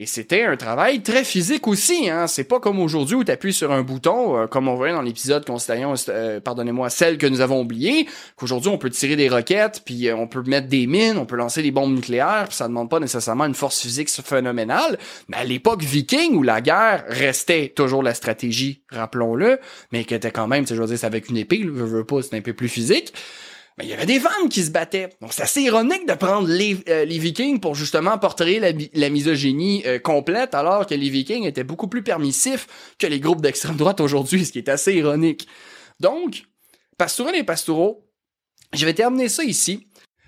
et 0.01 0.07
c'était 0.07 0.45
un 0.45 0.57
travail 0.57 1.03
très 1.03 1.23
physique 1.23 1.67
aussi, 1.67 2.09
hein. 2.09 2.25
C'est 2.25 2.45
pas 2.45 2.59
comme 2.59 2.79
aujourd'hui 2.79 3.17
où 3.17 3.23
tu 3.23 3.31
appuies 3.31 3.53
sur 3.53 3.71
un 3.71 3.83
bouton, 3.83 4.35
euh, 4.35 4.47
comme 4.47 4.67
on 4.67 4.73
voyait 4.73 4.95
dans 4.95 5.03
l'épisode 5.03 5.45
considérant, 5.45 5.93
euh, 6.09 6.39
pardonnez-moi, 6.39 6.89
celle 6.89 7.19
que 7.19 7.27
nous 7.27 7.39
avons 7.39 7.61
oubliée, 7.61 8.07
qu'aujourd'hui 8.35 8.71
on 8.71 8.79
peut 8.79 8.89
tirer 8.89 9.15
des 9.15 9.29
roquettes, 9.29 9.83
puis 9.85 10.07
euh, 10.07 10.15
on 10.15 10.25
peut 10.25 10.41
mettre 10.41 10.67
des 10.69 10.87
mines, 10.87 11.19
on 11.19 11.27
peut 11.27 11.35
lancer 11.35 11.61
des 11.61 11.69
bombes 11.69 11.93
nucléaires, 11.93 12.45
puis 12.47 12.55
ça 12.55 12.67
demande 12.67 12.89
pas 12.89 12.99
nécessairement 12.99 13.45
une 13.45 13.53
force 13.53 13.79
physique 13.79 14.09
phénoménale. 14.09 14.97
Mais 15.27 15.37
à 15.37 15.43
l'époque 15.43 15.83
viking 15.83 16.33
où 16.33 16.41
la 16.41 16.61
guerre 16.61 17.03
restait 17.07 17.71
toujours 17.75 18.01
la 18.01 18.15
stratégie, 18.15 18.81
rappelons-le, 18.89 19.59
mais 19.91 20.03
qui 20.05 20.15
était 20.15 20.31
quand 20.31 20.47
même, 20.47 20.65
je 20.65 20.73
veux 20.73 20.87
dire, 20.87 20.97
c'est 20.97 21.05
avec 21.05 21.29
une 21.29 21.37
épée, 21.37 21.61
je 21.61 21.69
veux 21.69 22.05
pas, 22.05 22.23
c'est 22.23 22.35
un 22.35 22.41
peu 22.41 22.53
plus 22.53 22.69
physique 22.69 23.13
il 23.83 23.89
y 23.89 23.93
avait 23.93 24.05
des 24.05 24.19
femmes 24.19 24.49
qui 24.49 24.63
se 24.63 24.71
battaient. 24.71 25.09
Donc 25.21 25.33
c'est 25.33 25.43
assez 25.43 25.61
ironique 25.61 26.07
de 26.07 26.13
prendre 26.13 26.47
les, 26.47 26.77
euh, 26.89 27.05
les 27.05 27.17
Vikings 27.17 27.59
pour 27.59 27.75
justement 27.75 28.17
porter 28.17 28.59
la, 28.59 28.71
la 28.93 29.09
misogynie 29.09 29.83
euh, 29.85 29.99
complète, 29.99 30.53
alors 30.55 30.85
que 30.85 30.93
les 30.93 31.09
Vikings 31.09 31.45
étaient 31.45 31.63
beaucoup 31.63 31.87
plus 31.87 32.03
permissifs 32.03 32.67
que 32.99 33.07
les 33.07 33.19
groupes 33.19 33.41
d'extrême 33.41 33.75
droite 33.75 34.01
aujourd'hui, 34.01 34.45
ce 34.45 34.51
qui 34.51 34.59
est 34.59 34.69
assez 34.69 34.93
ironique. 34.93 35.47
Donc, 35.99 36.43
Pastourel 36.97 37.35
et 37.35 37.43
Pastoureau, 37.43 38.07
je 38.73 38.85
vais 38.85 38.93
terminer 38.93 39.29
ça 39.29 39.43
ici. 39.43 39.87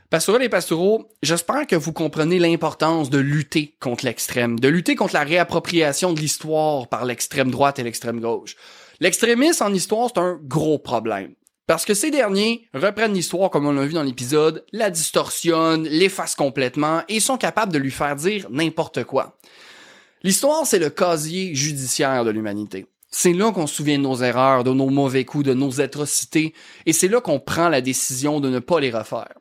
Pastourel 0.09 0.43
et 0.43 0.49
Pastoureau, 0.49 1.09
j'espère 1.23 1.65
que 1.65 1.75
vous 1.75 1.91
comprenez 1.91 2.37
l'importance 2.37 3.09
de 3.09 3.17
lutter 3.17 3.75
contre 3.79 4.05
l'extrême, 4.05 4.59
de 4.59 4.67
lutter 4.67 4.95
contre 4.95 5.15
la 5.15 5.23
réappropriation 5.23 6.13
de 6.13 6.19
l'histoire 6.19 6.87
par 6.87 7.05
l'extrême 7.05 7.49
droite 7.49 7.79
et 7.79 7.83
l'extrême 7.83 8.19
gauche. 8.19 8.55
L'extrémisme 8.99 9.63
en 9.63 9.73
histoire, 9.73 10.09
c'est 10.13 10.19
un 10.19 10.39
gros 10.43 10.77
problème. 10.77 11.33
Parce 11.65 11.85
que 11.85 11.93
ces 11.93 12.11
derniers 12.11 12.67
reprennent 12.73 13.13
l'histoire 13.13 13.49
comme 13.49 13.65
on 13.65 13.71
l'a 13.71 13.85
vu 13.85 13.93
dans 13.93 14.03
l'épisode, 14.03 14.65
la 14.73 14.89
distorsionnent, 14.89 15.87
l'effacent 15.87 16.35
complètement 16.35 17.03
et 17.07 17.21
sont 17.21 17.37
capables 17.37 17.71
de 17.71 17.77
lui 17.77 17.91
faire 17.91 18.17
dire 18.17 18.47
n'importe 18.49 19.05
quoi. 19.05 19.37
L'histoire, 20.23 20.65
c'est 20.65 20.79
le 20.79 20.89
casier 20.89 21.55
judiciaire 21.55 22.25
de 22.25 22.31
l'humanité. 22.31 22.85
C'est 23.11 23.33
là 23.33 23.51
qu'on 23.51 23.67
se 23.67 23.75
souvient 23.75 23.97
de 23.97 24.03
nos 24.03 24.23
erreurs, 24.23 24.63
de 24.63 24.71
nos 24.71 24.89
mauvais 24.89 25.23
coups, 25.23 25.45
de 25.45 25.53
nos 25.53 25.79
atrocités, 25.79 26.53
et 26.85 26.93
c'est 26.93 27.07
là 27.07 27.21
qu'on 27.21 27.39
prend 27.39 27.69
la 27.69 27.81
décision 27.81 28.39
de 28.39 28.49
ne 28.49 28.59
pas 28.59 28.79
les 28.79 28.89
refaire. 28.89 29.33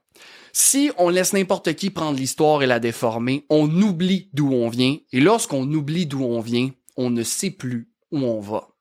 Si 0.53 0.91
on 0.99 1.09
laisse 1.09 1.33
n'importe 1.33 1.73
qui 1.75 1.89
prendre 1.89 2.19
l'histoire 2.19 2.63
et 2.63 2.67
la 2.67 2.81
déformer, 2.81 3.47
on 3.49 3.71
oublie 3.81 4.29
d'où 4.35 4.53
on 4.53 4.69
vient, 4.69 4.97
et 5.13 5.21
lorsqu'on 5.21 5.63
oublie 5.73 6.07
d'où 6.07 6.23
on 6.23 6.41
vient, 6.41 6.71
on 6.97 7.09
ne 7.09 7.23
sait 7.23 7.51
plus 7.51 7.89
où 8.11 8.19
on 8.19 8.41
va. 8.41 8.72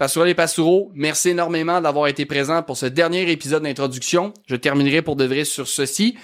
Pastourel 0.00 0.30
et 0.30 0.34
Pastoureau, 0.34 0.90
merci 0.94 1.28
énormément 1.28 1.78
d'avoir 1.78 2.06
été 2.06 2.24
présent 2.24 2.62
pour 2.62 2.78
ce 2.78 2.86
dernier 2.86 3.30
épisode 3.30 3.64
d'introduction. 3.64 4.32
Je 4.46 4.56
terminerai 4.56 5.02
pour 5.02 5.14
de 5.14 5.26
vrai 5.26 5.44
sur 5.44 5.68
ceci 5.68 6.16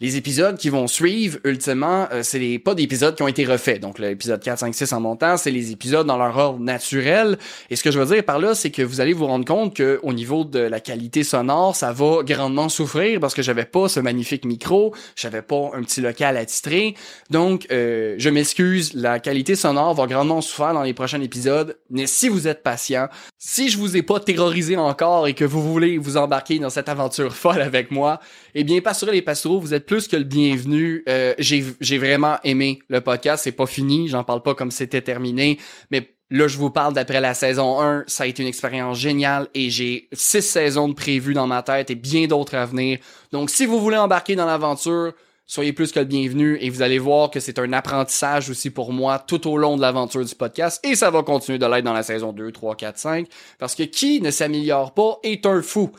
les 0.00 0.16
épisodes 0.16 0.56
qui 0.56 0.70
vont 0.70 0.86
suivre, 0.86 1.38
ultimement, 1.44 2.08
euh, 2.12 2.22
c'est 2.22 2.38
les, 2.38 2.58
pas 2.58 2.74
des 2.74 2.84
épisodes 2.84 3.14
qui 3.14 3.22
ont 3.22 3.28
été 3.28 3.44
refaits. 3.44 3.80
Donc, 3.80 3.98
l'épisode 3.98 4.42
4, 4.42 4.58
5, 4.60 4.74
6 4.74 4.92
en 4.94 5.00
montant, 5.00 5.36
c'est 5.36 5.50
les 5.50 5.72
épisodes 5.72 6.06
dans 6.06 6.16
leur 6.16 6.36
ordre 6.38 6.58
naturel. 6.58 7.38
Et 7.68 7.76
ce 7.76 7.82
que 7.82 7.90
je 7.90 7.98
veux 7.98 8.14
dire 8.14 8.24
par 8.24 8.38
là, 8.38 8.54
c'est 8.54 8.70
que 8.70 8.82
vous 8.82 9.00
allez 9.02 9.12
vous 9.12 9.26
rendre 9.26 9.44
compte 9.44 9.76
que 9.76 10.00
au 10.02 10.14
niveau 10.14 10.44
de 10.44 10.58
la 10.58 10.80
qualité 10.80 11.22
sonore, 11.22 11.76
ça 11.76 11.92
va 11.92 12.22
grandement 12.24 12.70
souffrir 12.70 13.20
parce 13.20 13.34
que 13.34 13.42
j'avais 13.42 13.66
pas 13.66 13.88
ce 13.88 14.00
magnifique 14.00 14.46
micro, 14.46 14.94
j'avais 15.16 15.42
pas 15.42 15.70
un 15.74 15.82
petit 15.82 16.00
local 16.00 16.38
attitré. 16.38 16.94
Donc, 17.28 17.66
euh, 17.70 18.14
je 18.16 18.30
m'excuse, 18.30 18.94
la 18.94 19.20
qualité 19.20 19.54
sonore 19.54 19.94
va 19.94 20.06
grandement 20.06 20.40
souffrir 20.40 20.72
dans 20.72 20.82
les 20.82 20.94
prochains 20.94 21.20
épisodes. 21.20 21.76
Mais 21.90 22.06
si 22.06 22.30
vous 22.30 22.48
êtes 22.48 22.62
patient, 22.62 23.08
si 23.38 23.68
je 23.68 23.76
vous 23.76 23.98
ai 23.98 24.02
pas 24.02 24.18
terrorisé 24.18 24.78
encore 24.78 25.28
et 25.28 25.34
que 25.34 25.44
vous 25.44 25.62
voulez 25.62 25.98
vous 25.98 26.16
embarquer 26.16 26.58
dans 26.58 26.70
cette 26.70 26.88
aventure 26.88 27.34
folle 27.34 27.60
avec 27.60 27.90
moi, 27.90 28.20
eh 28.54 28.64
bien, 28.64 28.80
Pastourel 28.80 29.14
les 29.14 29.22
Pastoureaux, 29.22 29.60
vous 29.60 29.74
êtes 29.74 29.89
plus 29.90 30.06
que 30.06 30.14
le 30.14 30.22
bienvenu. 30.22 31.02
Euh, 31.08 31.34
j'ai 31.38 31.98
vraiment 31.98 32.36
aimé 32.44 32.78
le 32.88 33.00
podcast. 33.00 33.42
C'est 33.42 33.50
pas 33.50 33.66
fini. 33.66 34.06
J'en 34.06 34.22
parle 34.22 34.40
pas 34.40 34.54
comme 34.54 34.70
c'était 34.70 35.00
terminé. 35.02 35.58
Mais 35.90 36.14
là, 36.30 36.46
je 36.46 36.56
vous 36.58 36.70
parle 36.70 36.94
d'après 36.94 37.20
la 37.20 37.34
saison 37.34 37.80
1. 37.80 38.04
Ça 38.06 38.22
a 38.22 38.26
été 38.28 38.40
une 38.40 38.48
expérience 38.48 38.96
géniale 38.96 39.48
et 39.52 39.68
j'ai 39.68 40.08
six 40.12 40.42
saisons 40.42 40.92
prévues 40.92 41.34
dans 41.34 41.48
ma 41.48 41.64
tête 41.64 41.90
et 41.90 41.96
bien 41.96 42.28
d'autres 42.28 42.54
à 42.54 42.66
venir. 42.66 43.00
Donc, 43.32 43.50
si 43.50 43.66
vous 43.66 43.80
voulez 43.80 43.96
embarquer 43.96 44.36
dans 44.36 44.46
l'aventure, 44.46 45.12
soyez 45.44 45.72
plus 45.72 45.90
que 45.90 45.98
le 45.98 46.04
bienvenu 46.04 46.56
et 46.60 46.70
vous 46.70 46.82
allez 46.82 47.00
voir 47.00 47.28
que 47.28 47.40
c'est 47.40 47.58
un 47.58 47.72
apprentissage 47.72 48.48
aussi 48.48 48.70
pour 48.70 48.92
moi 48.92 49.18
tout 49.18 49.50
au 49.50 49.56
long 49.56 49.76
de 49.76 49.82
l'aventure 49.82 50.24
du 50.24 50.36
podcast 50.36 50.80
et 50.86 50.94
ça 50.94 51.10
va 51.10 51.24
continuer 51.24 51.58
de 51.58 51.66
l'être 51.66 51.84
dans 51.84 51.92
la 51.92 52.04
saison 52.04 52.32
2, 52.32 52.52
3, 52.52 52.76
4, 52.76 52.96
5 52.96 53.26
parce 53.58 53.74
que 53.74 53.82
qui 53.82 54.20
ne 54.20 54.30
s'améliore 54.30 54.94
pas 54.94 55.18
est 55.24 55.46
un 55.46 55.62
fou. 55.62 55.90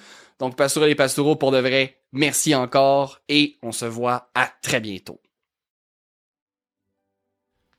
Donc, 0.41 0.55
Pastoureux 0.55 0.89
et 0.89 0.95
Pastoureaux, 0.95 1.35
pour 1.35 1.51
de 1.51 1.59
vrai, 1.59 1.99
merci 2.13 2.55
encore 2.55 3.21
et 3.29 3.59
on 3.61 3.71
se 3.71 3.85
voit 3.85 4.31
à 4.33 4.51
très 4.63 4.79
bientôt. 4.79 5.21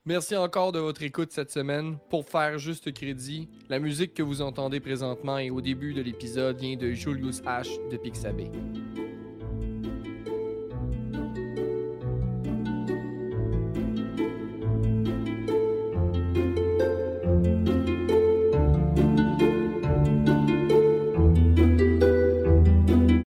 Merci 0.04 0.36
encore 0.36 0.70
de 0.70 0.78
votre 0.78 1.02
écoute 1.02 1.32
cette 1.32 1.50
semaine. 1.50 1.98
Pour 2.08 2.24
faire 2.24 2.58
juste 2.58 2.94
crédit, 2.94 3.48
la 3.68 3.80
musique 3.80 4.14
que 4.14 4.22
vous 4.22 4.42
entendez 4.42 4.78
présentement 4.78 5.38
et 5.38 5.50
au 5.50 5.60
début 5.60 5.92
de 5.92 6.02
l'épisode 6.02 6.56
vient 6.60 6.76
de 6.76 6.92
Julius 6.92 7.42
H 7.42 7.66
de 7.90 7.96
Pixabay. 7.96 8.52